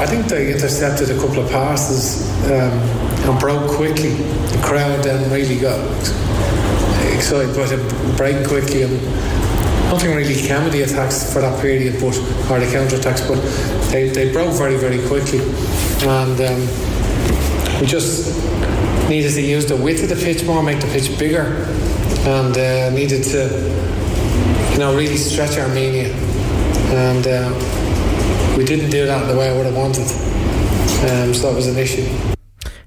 [0.00, 4.10] I think they intercepted a couple of passes um, and broke quickly.
[4.10, 5.78] The crowd then really got
[7.14, 9.02] excited, but it broke quickly and
[9.90, 12.16] nothing really came of the attacks for that period, but
[12.50, 13.40] or the counter attacks, but
[13.90, 15.40] they, they broke very very quickly,
[16.06, 18.28] and um, we just
[19.08, 21.66] needed to use the width of the pitch more, make the pitch bigger,
[22.26, 23.48] and uh, needed to
[24.72, 26.12] you know really stretch Armenia,
[26.92, 27.26] and.
[27.26, 27.76] Uh,
[28.60, 30.04] we didn't do that the way I would have wanted.
[31.08, 32.04] Um, so that was an issue.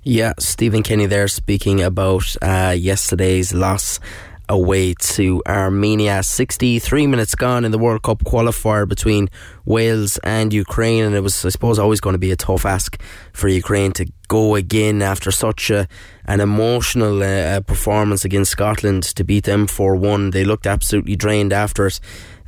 [0.06, 4.02] Yeah, Stephen Kenny there speaking about uh, yesterday's loss
[4.50, 6.22] away to Armenia.
[6.24, 9.30] 63 minutes gone in the World Cup qualifier between
[9.65, 13.02] Wales and Ukraine, and it was, I suppose, always going to be a tough ask
[13.32, 15.88] for Ukraine to go again after such a,
[16.26, 20.32] an emotional uh, uh performance against Scotland to beat them 4 1.
[20.32, 21.99] They looked absolutely drained after it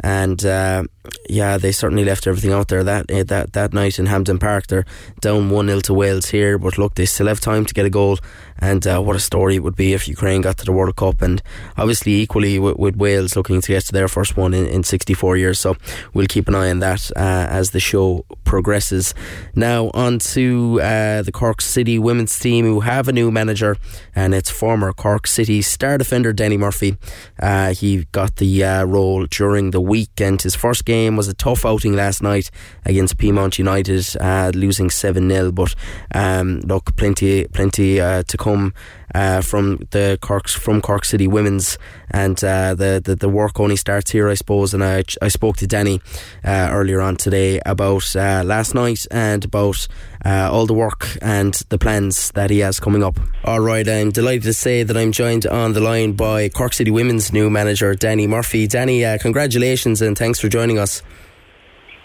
[0.02, 0.84] and uh,
[1.30, 4.68] yeah, they certainly left everything out there that uh, that that night in Hampden Park.
[4.68, 4.86] They're
[5.22, 7.90] down one 0 to Wales here, but look, they still have time to get a
[7.90, 8.20] goal.
[8.60, 11.22] And uh, what a story it would be if Ukraine got to the World Cup,
[11.22, 11.42] and
[11.78, 15.38] obviously equally with, with Wales looking to get to their first one in, in 64
[15.38, 15.60] years.
[15.60, 15.76] So
[16.14, 19.14] we'll keep an eye on that uh, as the show progresses.
[19.56, 23.78] Now on to uh, the Cork City women's team, who have a new manager,
[24.16, 26.98] and it's former Cork City star defender Danny Murphy.
[27.40, 30.42] Uh, he got the role during the weekend.
[30.42, 32.50] His first game was a tough outing last night
[32.86, 35.52] against Peamount United, uh, losing 7 0.
[35.52, 35.76] But
[36.14, 38.74] um, look, plenty, plenty uh, to come
[39.14, 41.78] uh, from the Cork from Cork City Women's,
[42.12, 44.74] and uh, the, the, the work only starts here, I suppose.
[44.74, 46.02] And I I spoke to Danny
[46.44, 49.88] uh, earlier on today about uh, last night and about
[50.26, 53.20] uh, all the work and the plans that he has coming up.
[53.44, 56.92] All right, I'm delighted to say that I'm joined on the line by Cork City
[56.92, 58.68] Women's new manager Danny Murphy.
[58.68, 61.02] Danny, uh, congratulations and thanks for joining us.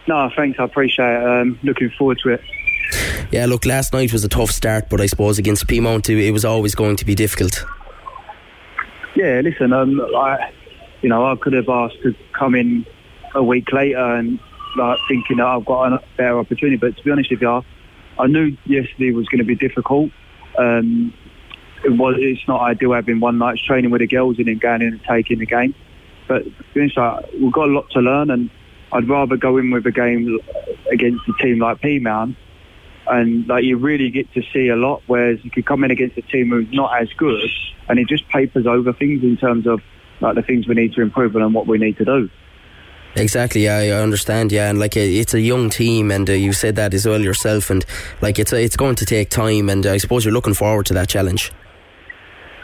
[0.06, 0.58] No, thanks.
[0.58, 1.24] I appreciate it.
[1.24, 2.40] Um, looking forward to it.
[3.30, 6.44] Yeah, look, last night was a tough start, but I suppose against Peamount it was
[6.44, 7.64] always going to be difficult.
[9.14, 10.52] Yeah, listen, um, I,
[11.02, 12.86] you know, I could have asked to come in
[13.34, 14.40] a week later and
[14.76, 16.76] like thinking that I've got a better opportunity.
[16.76, 17.62] But to be honest with you,
[18.18, 20.10] I knew yesterday was going to be difficult.
[20.58, 21.14] Um,
[21.84, 22.16] it was.
[22.18, 25.04] It's not ideal having one night's training with the girls and then going in and
[25.08, 25.74] taking the game.
[26.28, 28.50] But to be honest, like, we've got a lot to learn, and
[28.92, 30.38] I'd rather go in with a game
[30.92, 32.36] against a team like Peamount
[33.10, 35.02] and like you really get to see a lot.
[35.06, 37.50] Whereas you could come in against a team who's not as good,
[37.88, 39.80] and it just papers over things in terms of
[40.20, 42.30] like the things we need to improve on and what we need to do.
[43.16, 44.52] Exactly, yeah, I understand.
[44.52, 47.70] Yeah, and like it's a young team, and uh, you said that as well yourself,
[47.70, 47.84] and
[48.20, 51.08] like it's it's going to take time, and I suppose you're looking forward to that
[51.08, 51.52] challenge.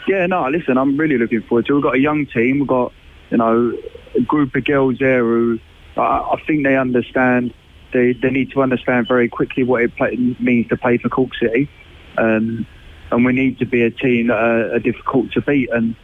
[0.07, 1.73] Yeah, no, listen, I'm really looking forward to.
[1.73, 1.75] it.
[1.75, 2.59] We've got a young team.
[2.59, 2.93] We've got
[3.29, 3.77] you know
[4.15, 5.59] a group of girls there who
[5.97, 7.53] I think they understand
[7.93, 11.31] they, they need to understand very quickly what it play, means to play for Cork
[11.35, 11.69] City.
[12.17, 12.65] Um,
[13.11, 15.69] and we need to be a team that are, are, difficult to beat.
[15.71, 15.95] And,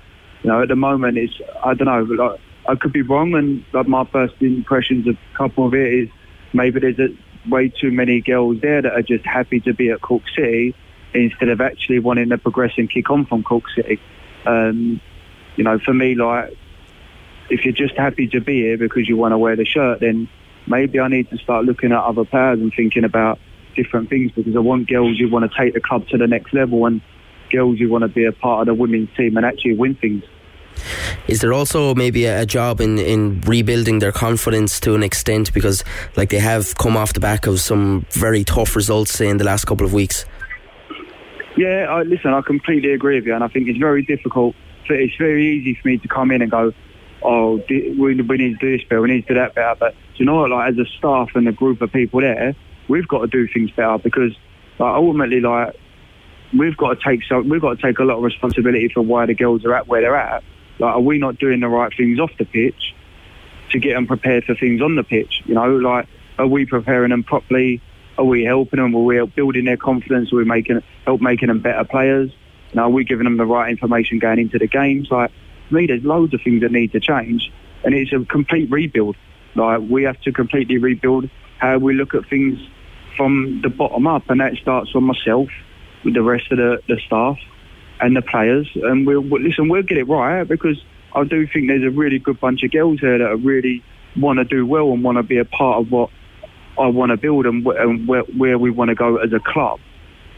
[0.41, 3.33] you know, at the moment, it's, I don't know, like, I could be wrong.
[3.35, 6.09] And like, my first impressions of couple of it is
[6.53, 7.15] maybe there's a,
[7.49, 10.75] way too many girls there that are just happy to be at Cork City
[11.13, 13.99] instead of actually wanting to progress and kick on from Cork City.
[14.45, 15.01] Um,
[15.55, 16.57] you know, for me, like,
[17.49, 20.29] if you're just happy to be here because you want to wear the shirt, then
[20.65, 23.39] maybe I need to start looking at other players and thinking about
[23.75, 26.53] different things because I want girls who want to take the club to the next
[26.53, 27.01] level and
[27.51, 30.23] girls who want to be a part of the women's team and actually win things.
[31.27, 35.83] Is there also maybe a, job in, in rebuilding their confidence to an extent because
[36.17, 39.43] like they have come off the back of some very tough results say, in the
[39.43, 40.25] last couple of weeks?
[41.55, 44.55] Yeah, I, listen, I completely agree with you, and I think it's very difficult.
[44.89, 46.73] It's very easy for me to come in and go,
[47.21, 49.75] oh, we, we need to do this better, we need to do that better.
[49.79, 50.41] But you know?
[50.43, 52.55] Like as a staff and a group of people there,
[52.87, 54.31] we've got to do things better because
[54.79, 55.75] like, ultimately, like
[56.57, 59.25] we've got to take so we've got to take a lot of responsibility for why
[59.25, 60.43] the girls are at where they're at.
[60.79, 62.93] Like, are we not doing the right things off the pitch
[63.71, 65.41] to get them prepared for things on the pitch?
[65.45, 66.07] You know, like
[66.37, 67.81] are we preparing them properly?
[68.17, 68.95] Are we helping them?
[68.95, 70.31] Are we building their confidence?
[70.33, 72.31] Are we making help making them better players?
[72.71, 75.09] You know, are we giving them the right information going into the games?
[75.11, 75.31] Like
[75.69, 77.51] me, there's loads of things that need to change,
[77.83, 79.15] and it's a complete rebuild.
[79.55, 82.59] Like we have to completely rebuild how we look at things
[83.15, 85.49] from the bottom up, and that starts from myself,
[86.03, 87.37] with the rest of the, the staff,
[88.03, 88.69] and the players.
[88.75, 89.69] And we'll listen.
[89.69, 92.99] We'll get it right because I do think there's a really good bunch of girls
[92.99, 93.83] here that really
[94.15, 96.09] want to do well and want to be a part of what
[96.77, 99.79] I want to build and, and where, where we want to go as a club.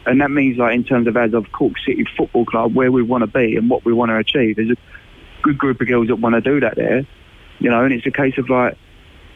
[0.06, 3.01] And that means, like in terms of as of Cork City Football Club, where we
[3.01, 4.58] want to be and what we want to achieve.
[4.58, 4.78] There's a,
[5.45, 7.06] good group of girls that want to do that there,
[7.60, 8.75] you know, and it's a case of like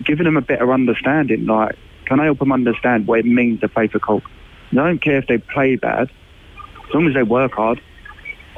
[0.03, 1.45] giving them a better understanding.
[1.45, 4.23] Like, can I help them understand what it means to play for Cork?
[4.71, 7.79] And I don't care if they play bad, as long as they work hard.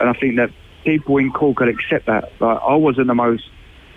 [0.02, 0.50] And I think that
[0.84, 2.32] people in Cork could accept that.
[2.40, 3.44] Like, I wasn't the most,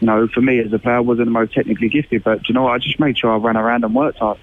[0.00, 2.54] you know, for me as a player, I wasn't the most technically gifted, but you
[2.54, 2.68] know?
[2.68, 4.38] I just made sure I ran around and worked hard.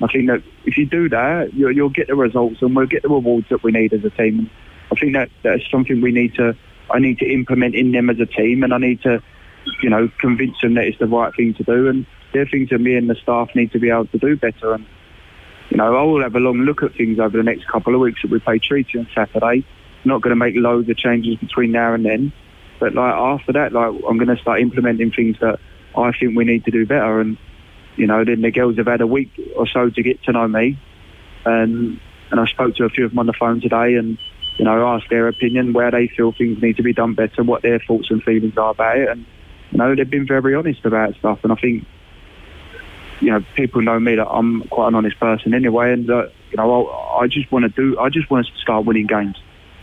[0.00, 3.02] I think that if you do that, you'll, you'll get the results and we'll get
[3.02, 4.48] the rewards that we need as a team.
[4.92, 6.56] I think that that's something we need to
[6.90, 9.22] I need to implement in them as a team, and I need to,
[9.82, 11.88] you know, convince them that it's the right thing to do.
[11.88, 14.74] And they're things that me and the staff need to be able to do better.
[14.74, 14.86] And
[15.70, 18.00] you know, I will have a long look at things over the next couple of
[18.00, 19.66] weeks that we play Treaty on Saturday.
[20.08, 22.32] Not going to make loads of changes between now and then,
[22.80, 25.58] but like after that, like I'm going to start implementing things that
[25.96, 27.20] I think we need to do better.
[27.20, 27.36] And
[27.96, 30.48] you know, then the girls have had a week or so to get to know
[30.48, 30.78] me,
[31.44, 34.18] and and I spoke to a few of them on the phone today, and
[34.56, 37.62] you know, asked their opinion, where they feel things need to be done better, what
[37.62, 39.24] their thoughts and feelings are about it, and
[39.70, 41.86] you know, they've been very honest about stuff, and I think
[43.20, 46.56] you know, people know me that I'm quite an honest person anyway, and uh, you
[46.56, 49.36] know, I, I just want to do, I just want to start winning games.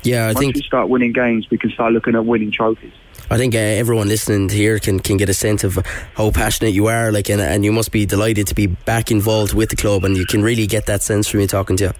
[0.05, 2.93] Yeah, I Once think we start winning games, we can start looking at winning trophies.
[3.31, 5.79] I think uh, everyone listening here can, can get a sense of
[6.13, 9.55] how passionate you are, like, and, and you must be delighted to be back involved
[9.55, 11.91] with the club, and you can really get that sense from me talking to you.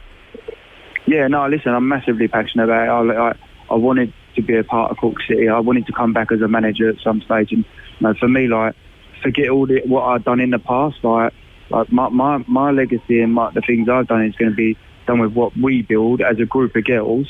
[1.07, 3.17] Yeah, no, listen, I'm massively passionate about it.
[3.17, 3.33] I, I,
[3.71, 5.49] I wanted to be a part of Cork City.
[5.49, 7.65] I wanted to come back as a manager at some stage, and
[7.99, 8.75] you know, for me, like,
[9.23, 10.97] forget all the what I've done in the past.
[11.03, 11.33] Like,
[11.71, 14.77] like my my, my legacy and my, the things I've done is going to be
[15.07, 17.27] done with what we build as a group of girls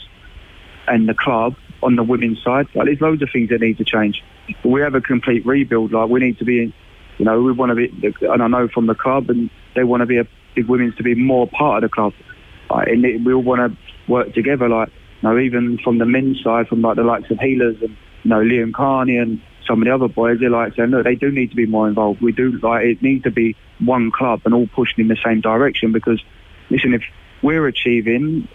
[0.87, 2.67] and the club on the women's side.
[2.75, 4.23] Like, there's loads of things that need to change.
[4.63, 5.91] We have a complete rebuild.
[5.91, 6.73] Like, we need to be,
[7.17, 10.01] you know, we want to be, and I know from the club, and they want
[10.01, 12.13] to be a big women's to be more part of the club.
[12.69, 14.69] Like, and it, we all want to work together.
[14.69, 14.89] Like,
[15.21, 18.29] you know, even from the men's side, from like the likes of Healers and you
[18.29, 21.31] know Liam Carney and some of the other boys, they're like saying, look, they do
[21.31, 22.21] need to be more involved.
[22.21, 25.41] We do like it needs to be one club and all pushing in the same
[25.41, 25.91] direction.
[25.91, 26.23] Because
[26.69, 27.03] listen, if
[27.41, 28.47] we're achieving,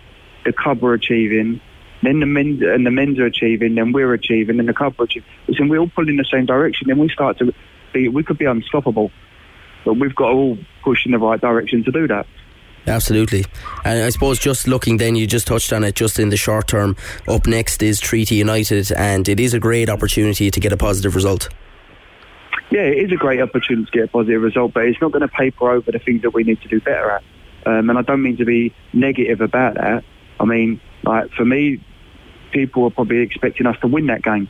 [0.44, 1.60] the club are achieving,
[2.02, 5.04] then the men and the men's are achieving, then we're achieving, then the club are
[5.04, 5.28] achieving.
[5.48, 7.52] Listen, we all pull in the same direction, then we start to
[7.92, 9.10] be, we could be unstoppable.
[9.84, 12.26] But we've got to all push in the right direction to do that.
[12.86, 13.44] Absolutely.
[13.84, 16.66] And I suppose just looking then, you just touched on it just in the short
[16.66, 16.96] term.
[17.28, 21.14] Up next is Treaty United, and it is a great opportunity to get a positive
[21.14, 21.48] result.
[22.70, 25.22] Yeah, it is a great opportunity to get a positive result, but it's not going
[25.22, 27.24] to paper over the things that we need to do better at.
[27.66, 30.04] Um, and I don't mean to be negative about that.
[30.38, 31.84] I mean, like for me,
[32.52, 34.48] people are probably expecting us to win that game.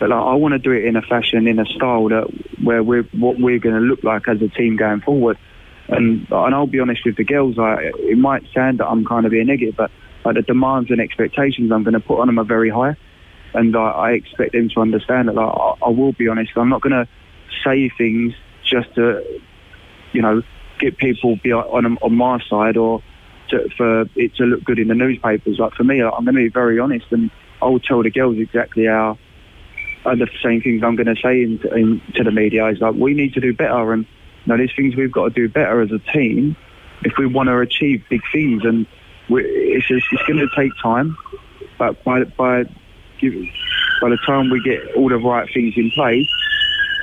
[0.00, 2.26] But like, I want to do it in a fashion, in a style that
[2.62, 5.38] where we're what we're going to look like as a team going forward.
[5.88, 9.26] And and I'll be honest with the girls, like, it might sound that I'm kind
[9.26, 9.90] of being negative, but
[10.24, 12.96] like, the demands and expectations I'm going to put on them are very high,
[13.52, 15.34] and uh, I expect them to understand that.
[15.34, 17.06] Like, I, I will be honest, I'm not going to
[17.64, 18.32] say things
[18.64, 19.22] just to,
[20.12, 20.42] you know,
[20.80, 23.02] get people be on on my side or
[23.54, 25.58] to, for it to look good in the newspapers.
[25.58, 27.30] Like for me, I'm going to be very honest, and
[27.62, 29.18] I will tell the girls exactly how.
[30.06, 32.94] Uh, the same things I'm going to say in, in, to the media is like
[32.94, 34.04] we need to do better, and
[34.44, 36.56] you know, there's things we've got to do better as a team
[37.04, 38.86] if we want to achieve big things, and
[39.28, 41.16] it's just, it's going to take time.
[41.78, 42.64] But by by
[44.00, 46.28] by the time we get all the right things in place,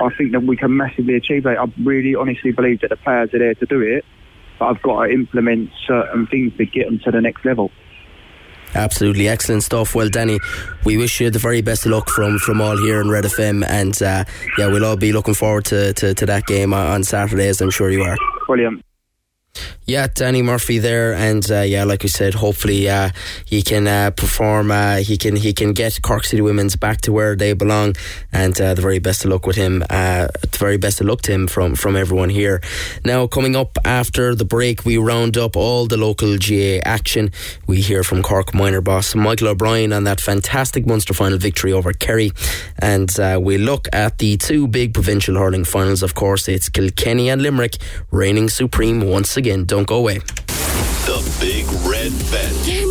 [0.01, 1.59] I think that we can massively achieve that.
[1.59, 4.05] I really honestly believe that the players are there to do it,
[4.61, 7.71] but I've got to implement certain things to get them to the next level.
[8.75, 9.95] Absolutely excellent stuff.
[9.95, 10.37] Well, Danny,
[10.85, 13.65] we wish you the very best of luck from, from all here in Red FM,
[13.67, 14.23] and uh,
[14.59, 17.59] yeah, we'll all be looking forward to, to, to that game on, on Saturday, as
[17.59, 18.15] I'm sure you are.
[18.45, 18.85] Brilliant.
[19.91, 23.09] Yeah, Danny Murphy there, and uh, yeah, like we said, hopefully uh,
[23.43, 24.71] he can uh, perform.
[24.71, 27.95] Uh, he can he can get Cork City Women's back to where they belong,
[28.31, 29.83] and uh, the very best of luck with him.
[29.89, 32.61] Uh, the very best of luck to him from from everyone here.
[33.03, 37.31] Now, coming up after the break, we round up all the local GAA action.
[37.67, 41.91] We hear from Cork minor boss Michael O'Brien on that fantastic Munster final victory over
[41.91, 42.31] Kerry,
[42.79, 43.11] and
[43.43, 46.01] we look at the two big provincial hurling finals.
[46.01, 47.75] Of course, it's Kilkenny and Limerick
[48.11, 49.40] reigning supreme once again.
[49.41, 50.19] Again, don't go away.
[51.09, 52.85] The Big Red Bench.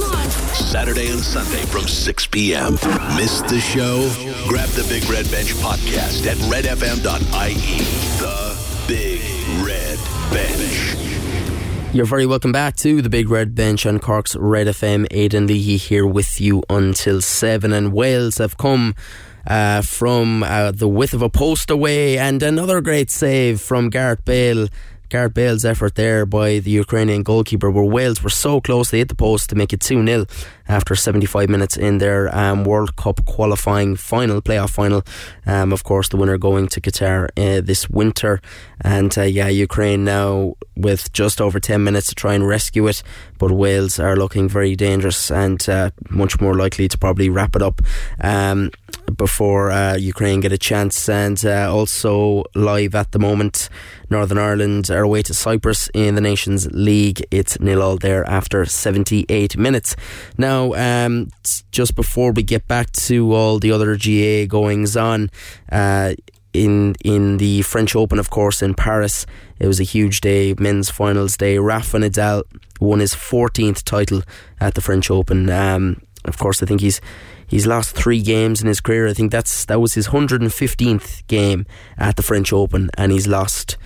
[0.53, 2.73] Saturday and Sunday from 6 p.m.
[3.15, 4.11] Missed the show?
[4.49, 7.79] Grab the Big Red Bench podcast at redfm.ie.
[8.19, 8.59] The
[8.89, 9.21] Big
[9.65, 9.97] Red
[10.33, 11.95] Bench.
[11.95, 15.07] You're very welcome back to the Big Red Bench on Cork's Red FM.
[15.13, 17.73] Aidan Leahy here with you until 7.
[17.73, 18.97] And Wales have come
[19.47, 24.25] uh, from uh, the width of a post away, and another great save from Gareth
[24.25, 24.67] Bale.
[25.11, 29.09] Gareth Bale's effort there by the Ukrainian goalkeeper, where Wales were so close they hit
[29.09, 30.27] the post to make it 2 0
[30.69, 35.03] after 75 minutes in their um, World Cup qualifying final, playoff final.
[35.45, 38.41] Um, of course, the winner going to Qatar uh, this winter.
[38.83, 43.03] And uh, yeah, Ukraine now with just over 10 minutes to try and rescue it,
[43.39, 47.63] but Wales are looking very dangerous and uh, much more likely to probably wrap it
[47.63, 47.83] up.
[48.21, 48.71] Um,
[49.17, 53.69] before uh, Ukraine get a chance, and uh, also live at the moment,
[54.09, 57.25] Northern Ireland are away to Cyprus in the Nations League.
[57.31, 59.97] It's nil all there after 78 minutes.
[60.39, 61.31] Now, um,
[61.73, 65.31] just before we get back to all the other GAA goings on,
[65.71, 66.15] uh,
[66.53, 69.27] in in the French Open, of course, in Paris.
[69.59, 71.59] It was a huge day, men's finals day.
[71.59, 72.43] Rafa Nadal
[72.81, 74.23] won his 14th title
[74.61, 75.51] at the French Open.
[75.51, 77.01] Um, of course, I think he's
[77.51, 79.09] he's lost three games in his career.
[79.09, 81.67] I think that's that was his 115th game
[81.99, 83.77] at the French Open, and he's lost.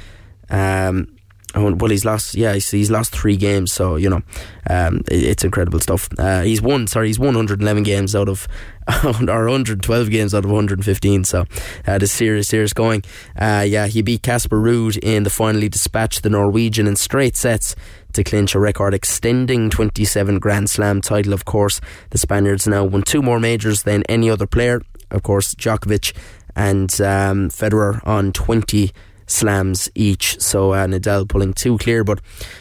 [0.50, 1.16] Um,
[1.54, 2.34] oh, well, he's lost.
[2.34, 3.72] Yeah, he's, he's lost three games.
[3.72, 4.22] So you know,
[4.68, 6.08] um, it, it's incredible stuff.
[6.18, 6.86] Uh, he's won.
[6.86, 8.46] Sorry, he's won 111 games out of
[9.04, 11.24] or 112 games out of 115.
[11.24, 11.44] So
[11.86, 13.02] uh, the serious, serious going.
[13.36, 15.62] Uh, yeah, he beat Casper Ruud in the final.
[15.62, 17.74] He dispatched the Norwegian in straight sets
[18.14, 21.32] to clinch a record extending 27 Grand Slam title.
[21.32, 24.82] Of course, the Spaniards now won two more majors than any other player.
[25.10, 26.12] Of course, Djokovic
[26.56, 28.92] and um, Federer on 20
[29.26, 30.40] slams each.
[30.40, 32.20] So uh, Nadal pulling two clear, but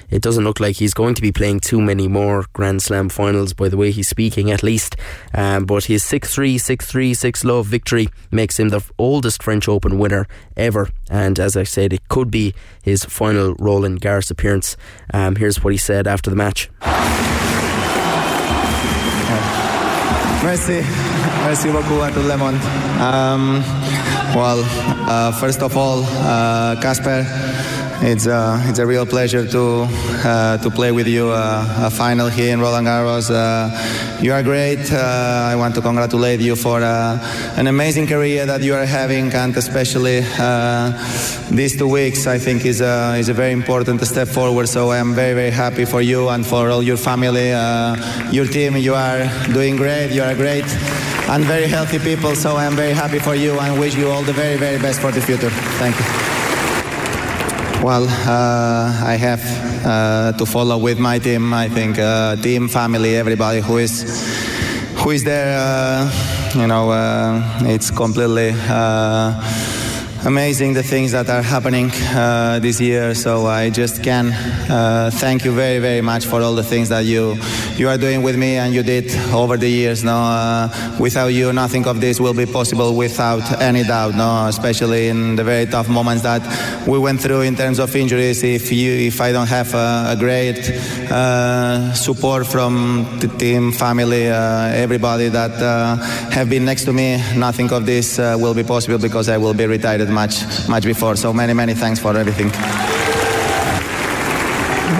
[0.09, 3.53] it doesn't look like he's going to be playing too many more Grand Slam finals
[3.53, 4.95] by the way he's speaking, at least.
[5.33, 9.67] Um, but his 6 3, 6 3, 6 love victory makes him the oldest French
[9.67, 10.89] Open winner ever.
[11.09, 14.77] And as I said, it could be his final Roland Garros appearance.
[15.13, 16.69] Um, here's what he said after the match.
[20.43, 20.81] Merci.
[21.45, 22.59] Merci beaucoup à tout le monde.
[22.99, 23.63] Um,
[24.35, 24.63] well,
[25.09, 27.23] uh, first of all, uh, Casper,
[28.05, 29.87] it's uh, it's a real pleasure to
[30.25, 33.31] uh, to play with you uh, a final here in Roland Garros.
[33.31, 33.71] Uh,
[34.21, 34.91] you are great.
[34.91, 37.17] Uh, I want to congratulate you for uh,
[37.55, 40.19] an amazing career that you are having, and especially
[41.49, 42.27] these two weeks.
[42.27, 44.67] I think is a, is a very important step forward.
[44.67, 47.49] So I am very very happy for you and for all your family,
[48.31, 48.75] your team.
[48.75, 50.11] You are doing great.
[50.11, 50.67] You are great
[51.29, 52.35] and very healthy people.
[52.35, 54.99] So I am very happy for you and wish you all the very very best
[54.99, 55.51] for the future.
[55.79, 56.42] Thank you.
[57.83, 59.43] Well, uh, I have
[59.85, 61.53] uh, to follow with my team.
[61.53, 64.03] I think uh, team, family, everybody who is
[65.03, 65.59] who is there.
[65.59, 66.09] Uh,
[66.55, 69.33] you know, uh, it's completely uh,
[70.25, 73.13] amazing the things that are happening uh, this year.
[73.13, 74.31] So I just can
[74.69, 77.35] uh, thank you very, very much for all the things that you
[77.75, 80.03] you are doing with me and you did over the years.
[80.03, 80.69] No, uh,
[80.99, 82.95] without you, nothing of this will be possible.
[82.95, 86.41] Without any doubt, no, especially in the very tough moments that
[86.87, 88.43] we went through in terms of injuries.
[88.43, 90.59] If you, if I don't have a, a great
[91.11, 95.95] uh, support from the team, family, uh, everybody that uh,
[96.31, 99.65] have been next to me, nothing of this will be possible because I will be
[99.65, 100.35] retired much,
[100.69, 101.15] much before.
[101.15, 102.51] So many, many thanks for everything.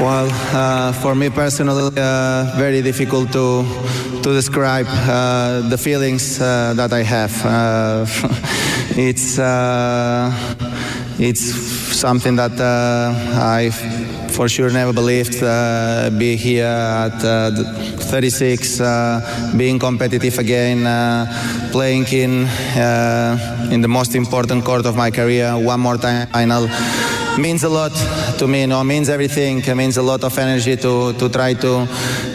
[0.01, 3.63] Well, uh, for me personally, uh, very difficult to
[4.23, 7.45] to describe uh, the feelings uh, that I have.
[7.45, 8.05] Uh,
[8.97, 10.31] it's uh,
[11.19, 11.43] it's
[11.95, 13.69] something that uh, I
[14.31, 18.81] for sure never believed uh, be here at uh, 36,
[19.55, 20.83] being competitive again,
[21.71, 22.47] playing in
[23.71, 26.67] in the most important court of my career, one more time final
[27.37, 27.91] means a lot
[28.37, 28.61] to me.
[28.61, 29.59] You know, means everything.
[29.59, 31.87] It means a lot of energy to to try to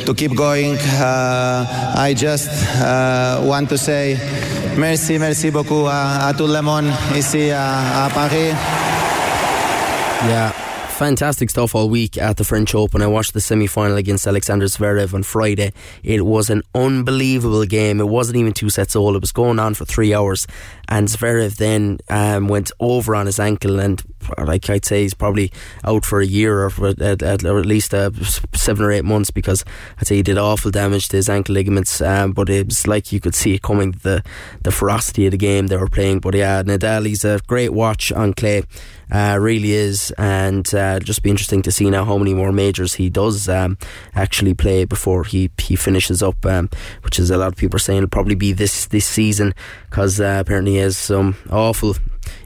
[0.06, 0.76] to keep going.
[0.76, 2.50] Uh, I just
[2.80, 4.18] uh, want to say
[4.78, 8.54] merci, merci beaucoup à, à tout le monde ici à, à Paris.
[10.28, 10.67] Yeah
[10.98, 13.02] fantastic stuff all week at the French Open.
[13.02, 15.72] I watched the semi final against Alexander Zverev on Friday.
[16.02, 18.00] It was an unbelievable game.
[18.00, 20.48] It wasn't even two sets all, it was going on for three hours.
[20.88, 24.02] And Zverev then um, went over on his ankle, and
[24.44, 25.52] like I'd say, he's probably
[25.84, 28.10] out for a year or, for, at, at, or at least uh,
[28.52, 29.64] seven or eight months because
[30.00, 32.00] I'd say he did awful damage to his ankle ligaments.
[32.00, 34.24] Um, but it was like you could see it coming the
[34.62, 36.18] the ferocity of the game they were playing.
[36.18, 38.64] But yeah, Nadal, he's a great watch on clay
[39.10, 42.94] uh, really is, and uh, just be interesting to see now how many more majors
[42.94, 43.78] he does um,
[44.14, 46.68] actually play before he he finishes up, um,
[47.02, 49.54] which is a lot of people are saying it'll probably be this this season
[49.88, 51.96] because uh, apparently he has some awful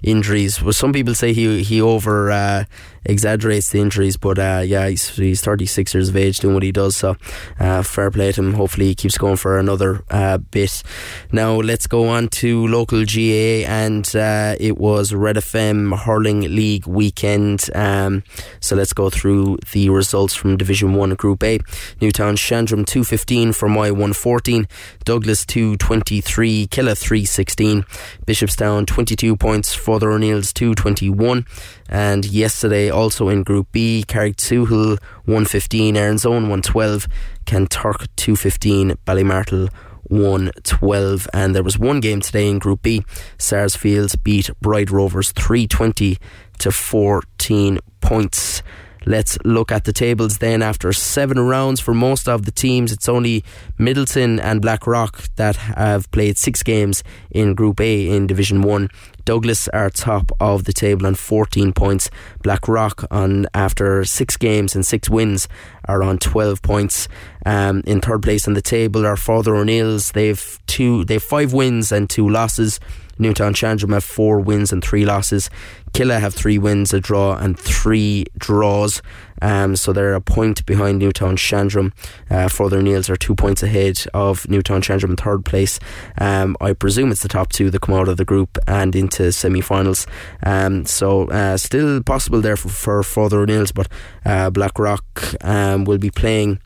[0.02, 0.62] injuries.
[0.62, 2.64] Well, some people say he he over uh,
[3.05, 6.72] exaggerates the injuries, but uh, yeah, he's he's 36 years of age doing what he
[6.72, 6.96] does.
[6.96, 7.16] So
[7.59, 8.55] uh, fair play to him.
[8.55, 10.82] Hopefully, he keeps going for another uh, bit.
[11.30, 16.86] Now let's go on to local GAA, and uh, it was Red FM Hurling League
[16.86, 17.68] weekend.
[17.74, 18.22] Um,
[18.61, 21.59] so let's go through the results from Division One, Group A.
[22.00, 24.66] Newtownshandrum 215 Fermoy 114,
[25.05, 27.82] Douglas 223, Killa 316,
[28.26, 31.46] Bishopstown 22 points Father O'Neill's 221.
[31.88, 37.06] And yesterday, also in Group B, Carrigtwohill 115, Erin's Own 112,
[37.44, 39.68] Kanturk 215, Ballymartle
[40.04, 41.28] 112.
[41.32, 43.04] And there was one game today in Group B.
[43.38, 46.18] Sarsfields beat Bride Rovers 320
[46.58, 48.62] to 14 points.
[49.05, 50.62] Let's look at the tables then.
[50.62, 53.44] After seven rounds for most of the teams, it's only
[53.78, 58.88] Midleton and Blackrock that have played six games in Group A in Division 1.
[59.24, 62.11] Douglas are top of the table on 14 points.
[62.42, 65.48] Blackrock on after six games and six wins
[65.86, 67.09] are on 12 points.
[67.44, 70.12] Um, in third place on the table are Father O'Neill's.
[70.12, 72.80] They've two, they've five wins and two losses.
[73.22, 75.50] Newtownshandrum have four wins and three losses.
[75.92, 79.02] Killa have three wins, a draw, and three draws.
[79.42, 81.92] Um, so they're a point behind Newtownshandrum.
[82.30, 85.78] Uh, Father O'Neill's are two points ahead of Newtownshandrum in third place.
[86.18, 89.32] Um, I presume it's the top two that come out of the group and into
[89.32, 90.06] semi finals.
[90.44, 93.88] Um, so uh, still possible there for, for Father O'Neill's, but
[94.24, 96.60] uh, Blackrock um, will be playing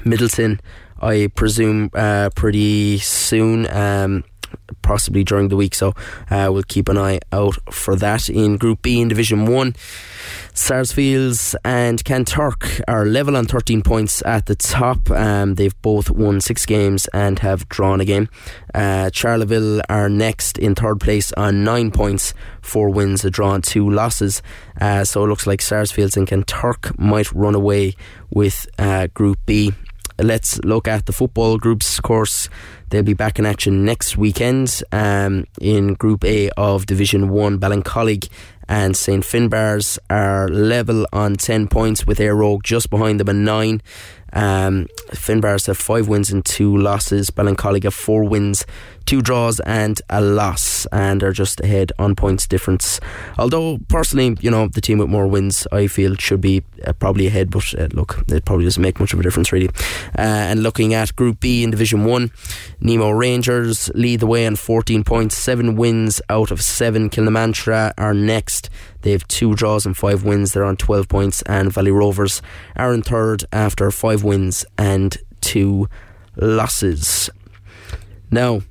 [0.00, 0.58] Midleton,
[1.00, 3.66] I presume, uh, pretty soon.
[4.82, 5.74] Possibly during the week.
[5.74, 5.94] So
[6.30, 8.28] uh, we'll keep an eye out for that.
[8.28, 9.74] In Group B in Division 1,
[10.54, 15.10] Sarsfields and Kanturk are level on 13 points at the top.
[15.10, 18.28] Um, they've both won six games and have drawn a game.
[18.74, 23.64] Uh, Charleville are next in third place on nine points, four wins, a draw, and
[23.64, 24.42] two losses.
[24.80, 27.94] Uh, so it looks like Sarsfields and Kanturk might run away
[28.30, 29.72] with uh, Group B
[30.22, 32.48] let's look at the football groups course
[32.92, 37.58] They'll be back in action next weekend um, in Group A of Division 1.
[37.58, 38.28] Ballincollig
[38.68, 43.36] and St Finbarr's are level on 10 points with Éire Óg just behind them at
[43.36, 43.82] 9.
[44.32, 47.30] Um, Finbarr's have 5 wins and 2 losses.
[47.30, 48.64] Ballincollig have 4 wins
[49.06, 53.00] two draws and a loss, and are just ahead on points difference.
[53.38, 57.26] Although personally, you know, the team with more wins, I feel should be uh, probably
[57.26, 59.68] ahead, but uh, look, it probably doesn't make much of a difference really.
[60.18, 62.30] Uh, and looking at Group B in Division One,
[62.80, 67.10] Nemo Rangers lead the way on 14 points, seven wins out of seven.
[67.10, 68.70] Kilnamartyra are next.
[69.02, 70.52] They have two draws and five wins.
[70.52, 72.42] They're on 12 points, and Valley Rovers
[72.76, 75.88] are in third after five wins and two
[76.36, 77.28] losses.
[78.30, 78.62] Now,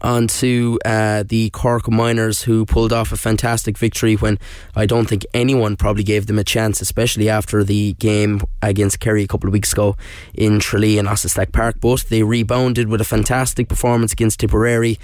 [0.00, 4.38] on to uh, the Cork Minors, who pulled off a fantastic victory when
[4.74, 9.22] I don't think anyone probably gave them a chance, especially after the game against Kerry
[9.22, 9.96] a couple of weeks ago
[10.34, 11.76] in Tralee and Austin Stack Park.
[11.80, 14.98] But they rebounded with a fantastic performance against Tipperary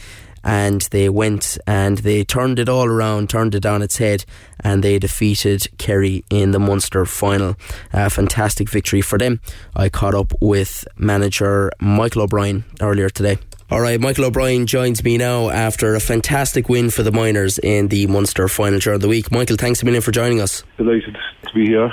[0.44, 4.24] and they went and they turned it all around, turned it on its head,
[4.60, 7.56] and they defeated Kerry in the Munster final.
[7.92, 9.40] A fantastic victory for them.
[9.74, 13.38] I caught up with manager Michael O'Brien earlier today.
[13.70, 17.88] All right, Michael O'Brien joins me now after a fantastic win for the Minors in
[17.88, 19.32] the Munster final during the week.
[19.32, 20.62] Michael, thanks a million for joining us.
[20.76, 21.16] Delighted
[21.46, 21.90] to be here.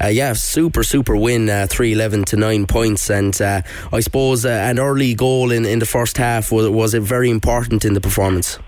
[0.00, 3.10] Uh, yeah, super, super win, uh, 311 to 9 points.
[3.10, 6.94] And uh, I suppose uh, an early goal in, in the first half was, was
[6.94, 8.58] it very important in the performance?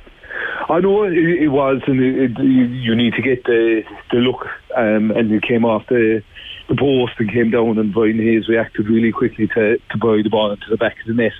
[0.68, 4.46] I know it, it was, and it, it, you need to get the, the look.
[4.76, 6.22] Um, and it came off the,
[6.68, 10.52] the post and came down, and Brian Hayes reacted really quickly to, to the ball
[10.52, 11.32] into the back of the net.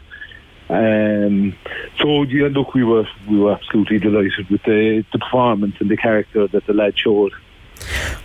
[0.70, 1.56] Um,
[1.98, 5.96] so yeah, look, we were we were absolutely delighted with the, the performance and the
[5.96, 7.32] character that the lad showed.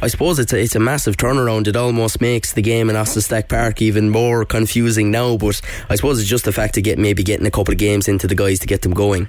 [0.02, 1.68] I suppose it's a, it's a massive turnaround.
[1.68, 5.38] It almost makes the game in Austin Stack Park even more confusing now.
[5.38, 8.08] But I suppose it's just the fact of get maybe getting a couple of games
[8.08, 9.28] into the guys to get them going.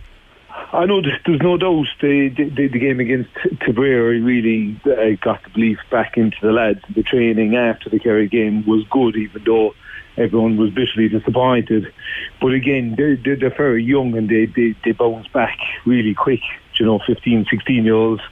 [0.73, 3.31] I know there's, no doubt the, the, the game against
[3.65, 6.81] Tipperary really uh, got the belief back into the lads.
[6.95, 9.75] The training after the Kerry game was good, even though
[10.17, 11.93] everyone was bitterly disappointed.
[12.41, 16.41] But again, they're, they're, they're very young and they, they, they bounce back really quick.
[16.79, 18.23] You know, 15, 16 year olds,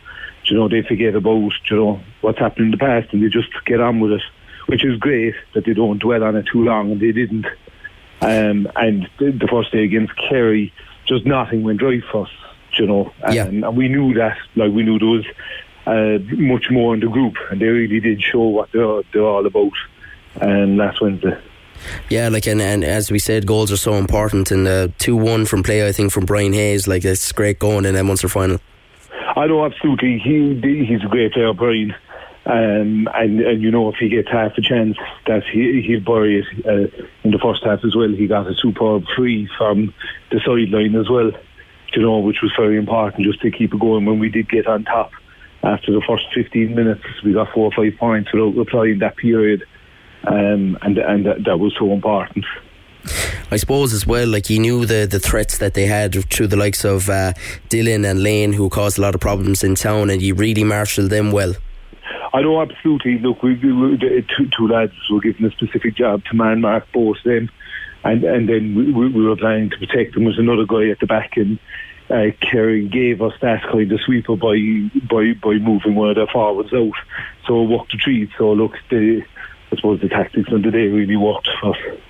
[0.47, 3.49] you know, they forget about, you know, what's happened in the past and they just
[3.66, 4.22] get on with it,
[4.66, 7.47] which is great that they don't dwell on it too long and they didn't.
[8.20, 10.72] Um, and the, the first day against Kerry,
[11.07, 12.32] just nothing went right for us,
[12.78, 13.12] you know.
[13.22, 13.45] And, yeah.
[13.45, 15.26] and we knew that, like we knew there was
[15.86, 19.47] uh, much more in the group and they really did show what they're, they're all
[19.47, 19.72] about.
[20.40, 21.38] And last Wednesday.
[22.09, 24.51] Yeah, like and, and as we said, goals are so important.
[24.51, 27.84] And uh, two one from play, I think, from Brian Hayes, like it's great going
[27.84, 28.59] in a Munster final.
[29.37, 30.18] I know absolutely.
[30.18, 31.95] He he's a great player, Brian.
[32.47, 36.41] Um, and and you know if he gets half a chance, that he he'll bury
[36.41, 38.09] it uh, in the first half as well.
[38.11, 39.95] He got a superb free from
[40.30, 41.32] the sideline as well,
[41.95, 44.05] you know, which was very important just to keep it going.
[44.05, 45.11] When we did get on top
[45.62, 49.64] after the first 15 minutes, we got four or five points without replying that period
[50.26, 52.45] um, and and that, that, was so important.
[53.50, 56.57] I suppose as well, like you knew the, the threats that they had through the
[56.57, 57.34] likes of uh,
[57.68, 61.11] Dylan and Lane, who caused a lot of problems in town, and you really marshalled
[61.11, 61.55] them well.
[62.32, 63.18] I know absolutely.
[63.20, 63.96] Look, we, we,
[64.36, 67.48] two, two, lads were given a specific job to man mark both them,
[68.02, 70.24] and and then we, we were planning to protect them.
[70.24, 71.61] There was another guy at the back, and
[72.11, 74.57] uh, Kerry gave us that kind of sweeper by
[75.09, 76.92] by by moving one of their forwards out.
[77.46, 78.30] So worked a treat.
[78.36, 79.22] So look, the
[79.70, 82.00] I suppose the tactics of the day really worked for us.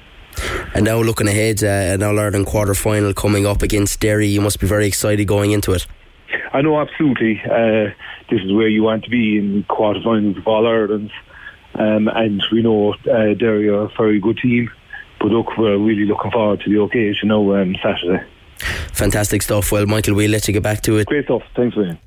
[0.74, 4.40] And now looking ahead, uh, an All Ireland quarter final coming up against Derry, you
[4.40, 5.86] must be very excited going into it.
[6.52, 7.40] I know absolutely.
[7.44, 7.94] Uh,
[8.28, 11.12] this is where you want to be in quarterfinals of All Ireland,
[11.74, 14.68] um, and we know uh, Derry are a very good team.
[15.20, 18.24] But look, we're really looking forward to the occasion now on um, Saturday.
[18.92, 19.70] Fantastic stuff.
[19.70, 21.06] Well, Michael, we'll let you get back to it.
[21.06, 21.42] Great stuff.
[21.54, 21.98] Thanks, William.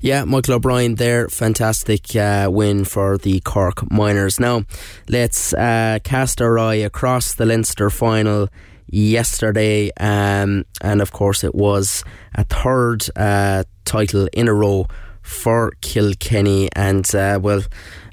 [0.00, 1.28] Yeah, Michael O'Brien there.
[1.28, 4.38] Fantastic uh, win for the Cork Minors.
[4.38, 4.64] Now,
[5.08, 8.48] let's uh, cast our eye across the Leinster final
[8.88, 9.90] yesterday.
[9.98, 12.04] Um, and of course, it was
[12.34, 14.86] a third uh, title in a row
[15.26, 16.68] for Kilkenny.
[16.74, 17.62] And, uh, well,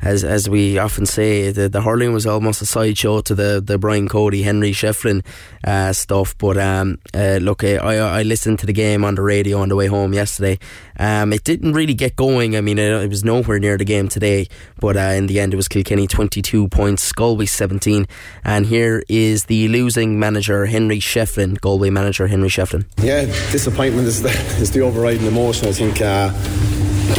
[0.03, 3.77] as as we often say, the, the hurling was almost a sideshow to the, the
[3.77, 5.25] Brian Cody, Henry Shefflin
[5.63, 6.37] uh, stuff.
[6.37, 9.75] But um, uh, look, I, I listened to the game on the radio on the
[9.75, 10.59] way home yesterday.
[10.99, 12.55] Um, it didn't really get going.
[12.55, 14.47] I mean, it, it was nowhere near the game today.
[14.79, 18.05] But uh, in the end, it was Kilkenny 22 points, Galway 17.
[18.43, 22.85] And here is the losing manager, Henry Shefflin, Galway manager Henry Shefflin.
[22.97, 25.69] Yeah, disappointment is the, is the overriding emotion.
[25.69, 26.31] I think uh,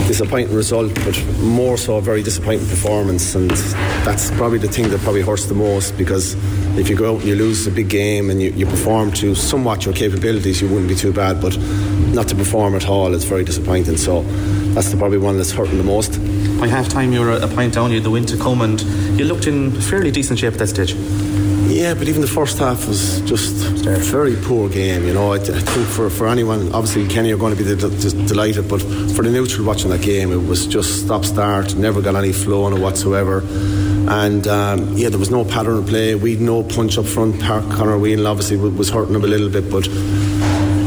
[0.07, 3.34] disappointing result, but more so a very disappointing performance.
[3.34, 3.51] And
[4.05, 6.34] that's probably the thing that probably hurts the most because
[6.78, 9.34] if you go out and you lose a big game and you, you perform to
[9.34, 11.40] somewhat your capabilities, you wouldn't be too bad.
[11.40, 11.57] But
[12.14, 13.97] not to perform at all, it's very disappointing.
[13.97, 14.22] So
[14.74, 16.18] that's the, probably one that's hurting the most.
[16.59, 18.80] By half time, you were a point down, you had the win to come, and
[19.18, 20.95] you looked in fairly decent shape at that stage.
[21.75, 25.05] Yeah, but even the first half was just a very poor game.
[25.05, 27.68] You know, I, I think for, for anyone, obviously Kenny are going to be
[28.29, 32.14] delighted, but for the neutral watching that game, it was just stop start, never got
[32.14, 33.43] any flow on it whatsoever.
[34.09, 36.14] And um, yeah, there was no pattern of play.
[36.14, 37.43] We'd no punch up front.
[37.43, 39.85] Park Conor Whelan obviously was hurting him a little bit, but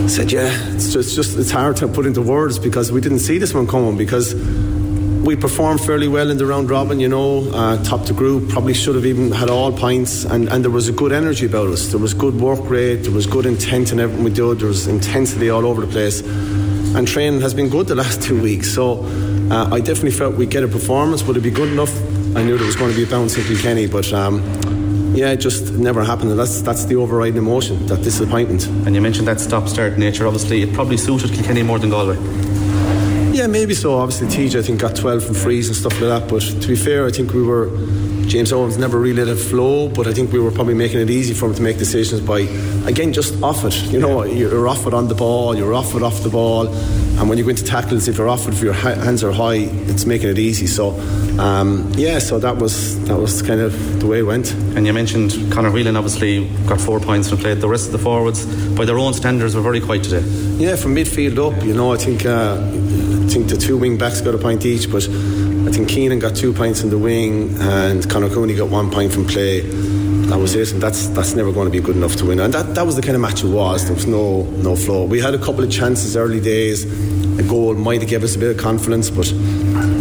[0.08, 3.20] said, yeah, it's just, it's just it's hard to put into words because we didn't
[3.20, 4.34] see this one coming because
[5.28, 8.74] we performed fairly well in the round robin, you know, uh, top the group, probably
[8.74, 11.88] should have even had all points, and, and there was a good energy about us.
[11.88, 14.88] There was good work rate, there was good intent in everything we did, there was
[14.88, 18.74] intensity all over the place, and training has been good the last two weeks.
[18.74, 19.04] So
[19.52, 21.94] uh, I definitely felt we'd get a performance, would it be good enough?
[22.38, 24.12] I knew there was going to be a bounce in Kilkenny, but.
[24.14, 24.42] Um,
[25.14, 26.38] yeah, it just never happened.
[26.38, 28.68] That's that's the overriding emotion, that disappointment.
[28.86, 30.28] And you mentioned that stop-start nature.
[30.28, 32.47] Obviously, it probably suited Kilkenny more than Galway.
[33.38, 34.00] Yeah, maybe so.
[34.00, 36.28] Obviously, TJ I think got 12 from frees and stuff like that.
[36.28, 37.68] But to be fair, I think we were
[38.26, 41.12] James Owens never really let it flow, but I think we were probably making it
[41.12, 42.40] easy for him to make decisions by
[42.88, 43.76] again just off it.
[43.94, 47.30] You know, you're off it on the ball, you're off it off the ball, and
[47.30, 50.08] when you go into tackles, if you're off it, if your hands are high, it's
[50.08, 50.66] making it easy.
[50.66, 51.00] So
[51.38, 54.52] um, yeah, so that was that was kind of the way it went.
[54.76, 57.62] And you mentioned Conor Whelan obviously got four points and played.
[57.62, 60.26] The rest of the forwards, by their own standards, were very quiet today.
[60.58, 62.26] Yeah, from midfield up, you know, I think.
[62.26, 66.36] Uh, think the two wing backs got a point each, but I think Keenan got
[66.36, 69.62] two points in the wing and Conor Cooney got one point from play.
[69.62, 72.40] That was it, and that's that's never going to be good enough to win.
[72.40, 73.86] And that, that was the kind of match it was.
[73.86, 75.06] There was no no flow.
[75.06, 76.84] We had a couple of chances early days.
[77.40, 79.26] A goal might have given us a bit of confidence, but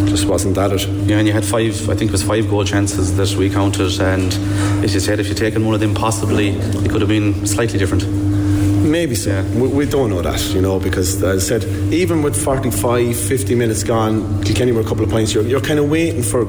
[0.08, 0.88] just wasn't that it.
[1.06, 1.90] Yeah, and you had five.
[1.90, 4.32] I think it was five goal chances that we counted, and
[4.82, 7.78] as you said, if you'd taken one of them, possibly it could have been slightly
[7.78, 8.25] different.
[9.06, 9.30] Maybe so.
[9.30, 9.48] Yeah.
[9.54, 13.54] We, we, don't know that, you know, because as I said, even with 45, 50
[13.54, 16.44] minutes gone, Kilkenny were a couple of points, you're, you're kind of waiting for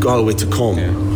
[0.00, 0.78] Galway to come.
[0.78, 1.09] Yeah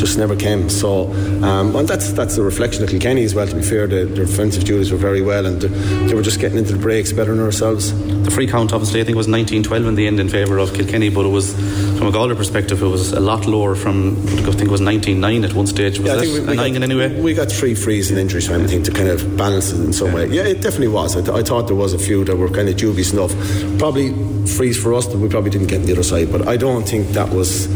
[0.00, 0.68] just never came.
[0.70, 1.12] So,
[1.44, 3.46] um, and that's that's a reflection of Kilkenny as well.
[3.46, 6.58] To be fair, the, their defensive duties were very well, and they were just getting
[6.58, 7.92] into the breaks better than ourselves.
[8.24, 11.10] The free count, obviously, I think was 19-12 in the end in favour of Kilkenny,
[11.10, 11.54] but it was
[11.98, 13.74] from a Galway perspective, it was a lot lower.
[13.74, 15.98] From I think it was 19-9 at one stage.
[15.98, 17.22] Was yeah, I think we, we got, in?
[17.22, 19.92] We got three frees and injury time, I think, to kind of balance it in
[19.92, 20.14] some yeah.
[20.14, 20.26] way.
[20.28, 21.14] Yeah, it definitely was.
[21.16, 23.32] I, th- I, thought there was a few that were kind of dubious enough.
[23.78, 24.14] Probably
[24.46, 26.88] frees for us that we probably didn't get on the other side, but I don't
[26.88, 27.68] think that was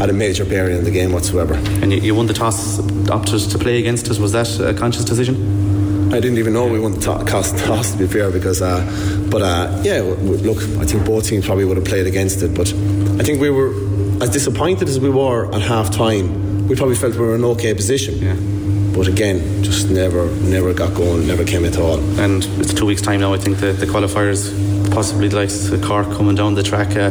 [0.00, 1.54] had a major bearing in the game whatsoever.
[1.82, 2.80] And you, you won the toss,
[3.10, 4.18] opted to play against us.
[4.18, 5.36] Was that a conscious decision?
[6.12, 8.80] I didn't even know we won the toss, toss to be fair, because, uh,
[9.30, 12.68] but uh, yeah, look, I think both teams probably would have played against it, but
[13.20, 13.70] I think we were
[14.22, 16.66] as disappointed as we were at half time.
[16.66, 18.14] We probably felt we were in an okay position.
[18.16, 18.36] Yeah.
[18.96, 22.00] But again, just never, never got going, never came at all.
[22.18, 23.32] And it's two weeks' time now.
[23.34, 24.50] I think the, the qualifiers,
[24.90, 26.96] possibly the likes of Cork coming down the track.
[26.96, 27.10] Uh,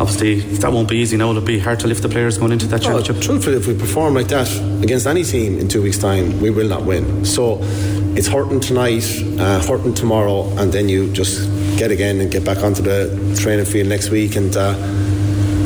[0.00, 1.30] obviously that won't be easy now.
[1.30, 3.20] It'll be hard to lift the players going into that championship.
[3.20, 4.50] truthfully, if we perform like that
[4.82, 7.24] against any team in two weeks' time, we will not win.
[7.24, 7.58] So
[8.16, 9.04] it's hurting tonight,
[9.38, 11.48] uh, hurting tomorrow, and then you just
[11.78, 14.56] get again and get back onto the training field next week and.
[14.56, 14.74] Uh,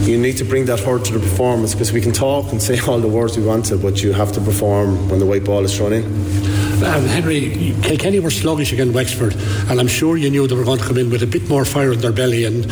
[0.06, 2.78] you need to bring that hurt to the performance because we can talk and say
[2.86, 5.64] all the words we want to, but you have to perform when the white ball
[5.64, 6.45] is thrown in.
[6.86, 9.34] Um, Henry, Kilkenny were sluggish against Wexford,
[9.68, 11.64] and I'm sure you knew they were going to come in with a bit more
[11.64, 12.44] fire in their belly.
[12.44, 12.68] And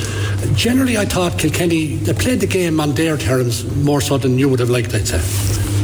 [0.57, 4.49] generally, I thought Kilkenny they played the game on their terms more so than you
[4.49, 4.95] would have liked.
[4.95, 5.21] I'd say.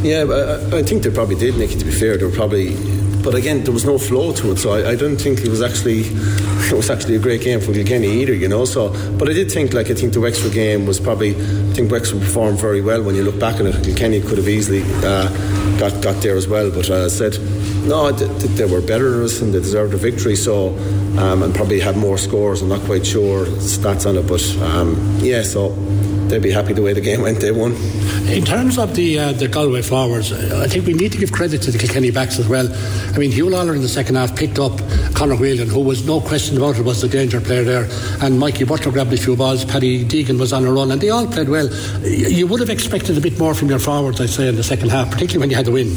[0.09, 1.76] Yeah, I, I think they probably did, Nicky.
[1.76, 2.76] To be fair, they were probably
[3.23, 5.62] but again, there was no flow to it, so I, I don't think it was
[5.62, 8.64] actually it was actually a great game for Kilkenny either, you know.
[8.64, 11.91] So, but I did think, like, I think the Wexford game was probably, I think
[11.91, 13.85] Wexford performed very well when you look back on it.
[13.85, 15.29] Kilkenny could have easily uh,
[15.79, 17.39] got got there as well, but uh, I said,
[17.87, 20.37] no, th- th- they were better than us and they deserved a victory.
[20.37, 20.68] So,
[21.18, 22.62] um, and probably had more scores.
[22.62, 25.71] I'm not quite sure stats on it, but um, yeah, so
[26.29, 27.41] they'd be happy the way the game went.
[27.41, 27.75] They won.
[28.31, 31.62] In terms of the uh, the Galway forwards, I think we need to give credit
[31.62, 32.68] to the Kilkenny backs as well.
[33.12, 34.78] I mean, Huw Lawlor in the second half picked up
[35.14, 37.89] Conor Whelan, who was no question about it was the danger player there,
[38.22, 39.64] and Mikey Butler grabbed a few balls.
[39.64, 41.68] Paddy Deegan was on a run, and they all played well.
[42.05, 44.91] You would have expected a bit more from your forwards, I'd say, in the second
[44.91, 45.97] half, particularly when you had the win.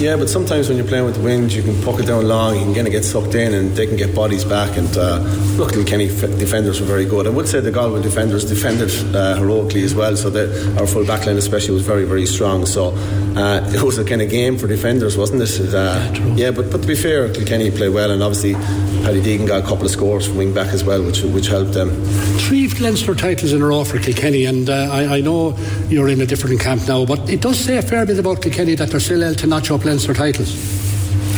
[0.00, 2.54] Yeah, but sometimes when you're playing with the wind, you can puck it down long,
[2.56, 4.76] you can kind of get sucked in, and they can get bodies back.
[4.76, 5.18] And uh,
[5.56, 7.26] look, the Kenny defenders were very good.
[7.26, 11.04] I would say the Galway defenders defended uh, heroically as well, so that our full
[11.04, 12.66] back line especially was very, very strong.
[12.66, 12.94] So
[13.36, 15.74] uh, it was a kind of game for defenders, wasn't it?
[15.74, 18.54] Uh, yeah, yeah, but, but to be fair, Kilkenny played well, and obviously
[19.02, 21.72] Paddy Deegan got a couple of scores from wing back as well, which which helped
[21.72, 21.90] them.
[22.38, 25.56] Three Leinster titles in a row for Kilkenny, and uh, I, I know
[25.88, 28.76] you're in a different camp now, but it does say a fair bit about Kilkenny
[28.76, 30.52] that they're still able to notch Leinster titles.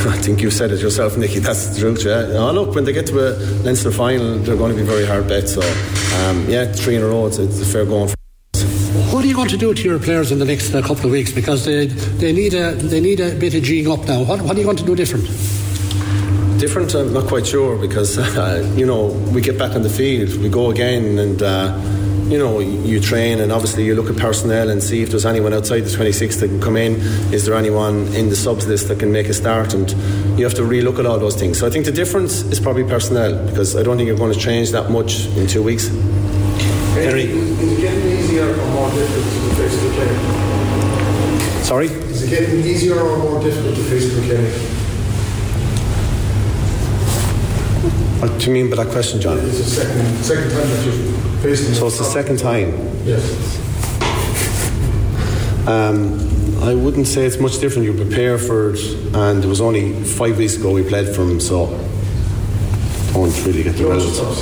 [0.07, 1.39] I think you said it yourself, Nicky.
[1.39, 2.05] That's the truth.
[2.05, 2.39] Yeah.
[2.39, 3.31] Oh, look, when they get to a
[3.63, 5.49] Leinster final, they're going to be very hard bet.
[5.49, 5.61] So,
[6.23, 7.27] um, yeah, three in a row.
[7.27, 8.09] It's, it's a fair going.
[8.09, 8.17] For
[9.15, 11.13] what are you going to do to your players in the next uh, couple of
[11.13, 11.33] weeks?
[11.33, 14.25] Because they they need a they need a bit of geeing up now.
[14.25, 15.27] What, what are you going to do different?
[16.59, 20.37] Different, I'm not quite sure because uh, you know we get back on the field,
[20.43, 21.43] we go again, and.
[21.43, 22.00] Uh,
[22.31, 25.53] you know, you train and obviously you look at personnel and see if there's anyone
[25.53, 26.95] outside the 26 that can come in.
[27.35, 29.75] Is there anyone in the subs list that can make a start?
[29.75, 29.91] And
[30.39, 31.59] you have to relook at all those things.
[31.59, 34.39] So I think the difference is probably personnel because I don't think you're going to
[34.39, 35.89] change that much in two weeks.
[36.95, 37.25] Henry.
[37.25, 41.65] Is it getting easier or more difficult to face the player?
[41.65, 41.87] Sorry?
[41.87, 44.51] Is it getting easier or more difficult to face the player?
[48.21, 49.39] What do you mean by that question, John?
[49.39, 52.71] It's the second, second time that so it's the second time.
[53.07, 53.25] Yes.
[55.67, 57.87] Um, I wouldn't say it's much different.
[57.87, 58.81] You prepare for it,
[59.15, 61.67] and it was only five weeks ago we played for him, so
[63.15, 64.41] don't really get the results.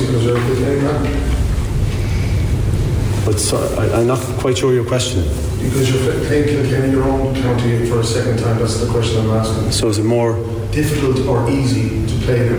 [3.24, 5.22] But so, I, am not quite sure your question.
[5.62, 8.58] Because you're playing Kilkenny, your own county, for a second time.
[8.58, 9.70] That's the question I'm asking.
[9.70, 10.34] So is it more
[10.72, 12.58] difficult or easy to play them?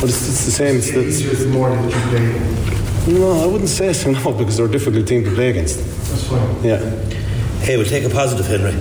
[0.00, 0.76] But it's, it's the same.
[0.76, 2.59] It's, it's easier the more that you play.
[3.08, 5.78] No, I wouldn't say so, no, because they're a difficult team to play against.
[5.78, 6.64] That's fine.
[6.64, 6.78] Yeah.
[7.60, 8.72] Hey, we'll take a positive, Henry.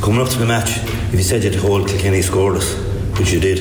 [0.00, 2.74] Coming up to the match, if you said you'd hold Kilkenny scoreless,
[3.18, 3.58] which you did,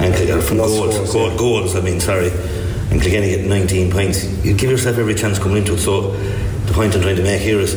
[0.00, 1.36] and yeah, from goals, scores, goal, yeah.
[1.36, 2.30] goals, I mean, sorry,
[2.90, 5.78] and Kilkenny get 19 points, you'd give yourself every chance coming into it.
[5.78, 6.12] So
[6.66, 7.74] the point I'm trying to make here is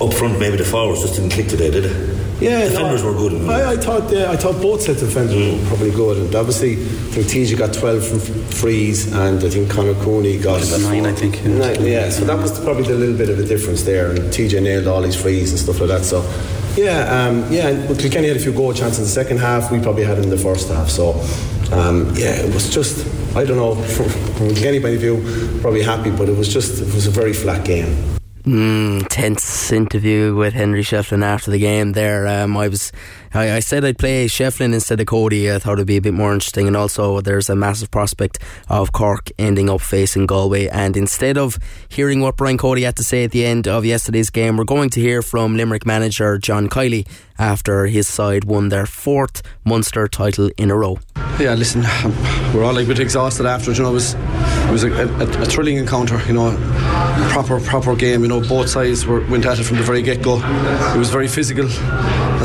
[0.00, 2.05] up front, maybe the forwards just didn't click today, did it?
[2.40, 3.48] Yeah, defenders no, were good.
[3.48, 5.60] I, I, thought uh, I thought both sets of defenders mm.
[5.60, 9.70] were probably good, and obviously I think TJ got twelve from frees, and I think
[9.70, 11.06] Conor Cooney got nine.
[11.06, 11.58] I think yeah.
[11.58, 14.62] Nine, yeah, so that was probably the little bit of a difference there, and TJ
[14.62, 16.04] nailed all his frees and stuff like that.
[16.04, 16.22] So.
[16.76, 17.86] Yeah, um, yeah.
[17.86, 19.72] But Kilkenny had a few goal chances in the second half.
[19.72, 20.90] We probably had in the first half.
[20.90, 21.12] So,
[21.72, 23.74] um, yeah, it was just I don't know.
[23.74, 27.32] From Kilkenny point of view, probably happy, but it was just it was a very
[27.32, 28.15] flat game.
[28.46, 31.94] Mm, tense interview with Henry Shefflin after the game.
[31.94, 32.92] There, um, I was,
[33.34, 35.50] I, I, said I'd play Shefflin instead of Cody.
[35.50, 38.38] I thought it'd be a bit more interesting, and also there's a massive prospect
[38.68, 40.68] of Cork ending up facing Galway.
[40.68, 44.30] And instead of hearing what Brian Cody had to say at the end of yesterday's
[44.30, 47.04] game, we're going to hear from Limerick manager John Kiely
[47.40, 51.00] after his side won their fourth Munster title in a row.
[51.38, 51.82] Yeah, listen,
[52.54, 53.76] we're all a bit exhausted after it.
[53.76, 56.18] You know, it was it was a, a, a thrilling encounter.
[56.26, 56.56] You know,
[57.30, 58.22] proper proper game.
[58.22, 60.40] You know, both sides were, went at it from the very get go.
[60.94, 61.68] It was very physical.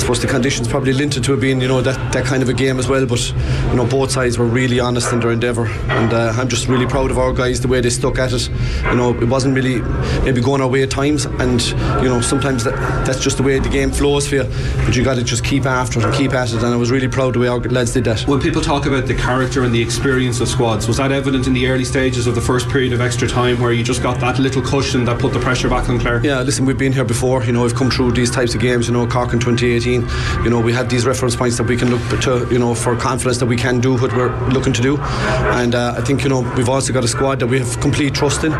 [0.01, 2.49] I suppose the conditions probably linted to it being you know that, that kind of
[2.49, 3.05] a game as well.
[3.05, 3.29] But
[3.69, 6.87] you know, both sides were really honest in their endeavour, and uh, I'm just really
[6.87, 8.49] proud of our guys the way they stuck at it.
[8.85, 9.79] You know, it wasn't really
[10.23, 11.61] maybe going our way at times, and
[12.01, 12.75] you know sometimes that,
[13.05, 14.43] that's just the way the game flows for you.
[14.85, 16.63] But you got to just keep after it and keep at it.
[16.63, 18.21] And I was really proud the way our lads did that.
[18.21, 20.87] When people talk talk about the character and the experience of squads.
[20.87, 23.73] Was that evident in the early stages of the first period of extra time where
[23.73, 26.21] you just got that little cushion that put the pressure back on Clare?
[26.23, 27.43] Yeah, listen, we've been here before.
[27.43, 28.87] You know, we've come through these types of games.
[28.87, 29.90] You know, Cork in 2018.
[29.95, 32.47] You know, we had these reference points that we can look to.
[32.51, 34.97] You know, for confidence that we can do what we're looking to do.
[34.97, 38.13] And uh, I think you know we've also got a squad that we have complete
[38.13, 38.51] trust in.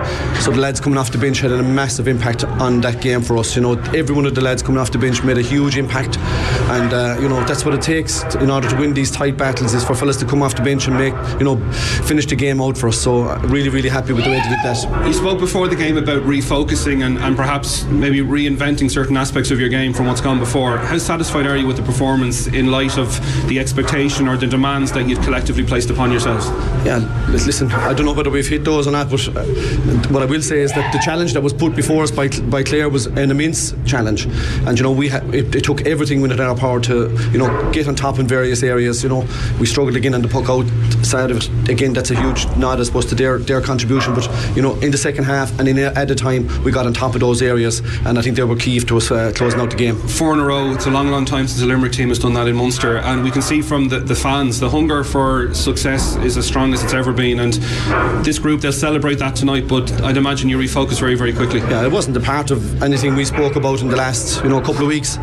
[0.41, 3.37] So the lads coming off the bench had a massive impact on that game for
[3.37, 3.55] us.
[3.55, 6.17] You know, every one of the lads coming off the bench made a huge impact,
[6.17, 9.73] and uh, you know that's what it takes in order to win these tight battles
[9.73, 11.57] is for fellas to come off the bench and make you know
[12.03, 12.99] finish the game out for us.
[12.99, 15.07] So uh, really, really happy with the way they did that.
[15.07, 19.59] You spoke before the game about refocusing and, and perhaps maybe reinventing certain aspects of
[19.59, 20.77] your game from what's gone before.
[20.77, 23.07] How's satisfied are you with the performance in light of
[23.47, 26.47] the expectation or the demands that you've collectively placed upon yourselves?
[26.83, 26.97] Yeah,
[27.29, 29.43] listen, I don't know whether we've hit those or not, but uh,
[30.09, 32.63] what I will say is that the challenge that was put before us by by
[32.63, 34.25] Clare was an immense challenge,
[34.65, 37.71] and you know we ha- it, it, took everything within our power to you know
[37.71, 39.03] get on top in various areas.
[39.03, 39.27] You know
[39.59, 40.65] we struggled again on the puck out
[41.05, 41.69] side of it.
[41.69, 44.15] Again, that's a huge nod, I suppose, to their their contribution.
[44.15, 46.93] But you know in the second half and in at the time we got on
[46.93, 49.69] top of those areas, and I think they were key to us uh, closing out
[49.69, 49.95] the game.
[49.95, 50.71] Four in a row.
[50.71, 52.97] It's a long, long long time since the Limerick team has done that in Munster,
[52.97, 56.73] and we can see from the, the fans the hunger for success is as strong
[56.73, 57.39] as it's ever been.
[57.39, 57.53] And
[58.23, 61.59] this group they'll celebrate that tonight, but I'd imagine you refocus very, very quickly.
[61.61, 64.59] Yeah, it wasn't a part of anything we spoke about in the last you know
[64.61, 65.17] couple of weeks.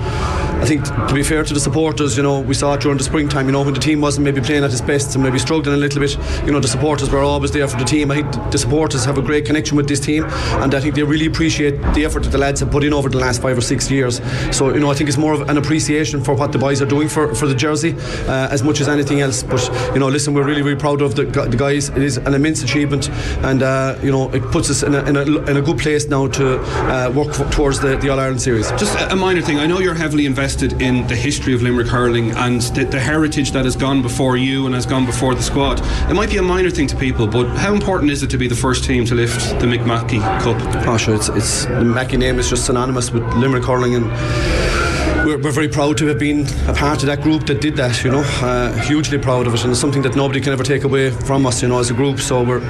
[0.59, 3.05] I think to be fair to the supporters, you know, we saw it during the
[3.05, 5.77] springtime, you know, when the team wasn't maybe playing at its best and maybe struggling
[5.77, 8.11] a little bit, you know, the supporters were always there for the team.
[8.11, 11.05] I think the supporters have a great connection with this team and I think they
[11.05, 13.61] really appreciate the effort that the lads have put in over the last five or
[13.61, 14.21] six years.
[14.51, 16.87] So, you know, I think it's more of an appreciation for what the boys are
[16.87, 17.95] doing for, for the jersey
[18.27, 19.43] uh, as much as anything else.
[19.43, 19.63] But,
[19.93, 21.91] you know, listen, we're really, really proud of the, the guys.
[21.91, 23.11] It is an immense achievement
[23.45, 26.09] and, uh, you know, it puts us in a, in a, in a good place
[26.09, 28.71] now to uh, work towards the, the All Ireland series.
[28.73, 29.59] Just a minor thing.
[29.59, 33.53] I know you're heavily invested in the history of Limerick hurling and the, the, heritage
[33.53, 35.83] that has gone before you and has gone before the squad.
[36.11, 38.49] It might be a minor thing to people, but how important is it to be
[38.49, 40.57] the first team to lift the Mick Mackey Cup?
[40.87, 41.15] Oh, sure.
[41.15, 44.88] It's, it's the Mackey name is just synonymous with Limerick hurling and
[45.29, 48.03] we're, we're, very proud to have been a part of that group that did that,
[48.03, 50.85] you know, uh, hugely proud of it, and it's something that nobody can ever take
[50.85, 52.19] away from us, you know, as a group.
[52.19, 52.63] So we're.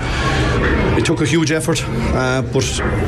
[0.98, 2.64] It took a huge effort, uh, but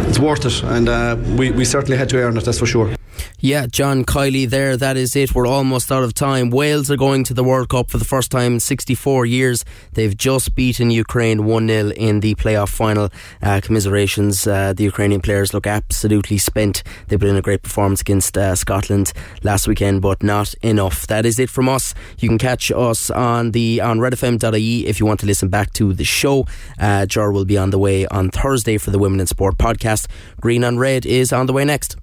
[0.06, 2.99] it's worth it, and uh, we, we certainly had to earn it, that's for sure.
[3.42, 4.76] Yeah, John Kiely there.
[4.76, 5.34] That is it.
[5.34, 6.50] We're almost out of time.
[6.50, 9.64] Wales are going to the World Cup for the first time in 64 years.
[9.94, 13.08] They've just beaten Ukraine 1 0 in the playoff final.
[13.42, 14.46] Uh, commiserations.
[14.46, 16.82] Uh, the Ukrainian players look absolutely spent.
[17.08, 21.06] They put in a great performance against uh, Scotland last weekend, but not enough.
[21.06, 21.94] That is it from us.
[22.18, 25.94] You can catch us on the on redfm.ie if you want to listen back to
[25.94, 26.44] the show.
[26.78, 30.08] Uh, Jar will be on the way on Thursday for the Women in Sport podcast.
[30.42, 31.96] Green on Red is on the way next.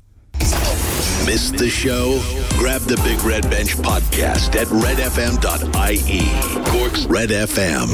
[1.26, 2.20] Missed the show?
[2.58, 6.22] Grab the Big Red Bench podcast at redfm.ie.
[6.72, 7.86] Cork's Red FM.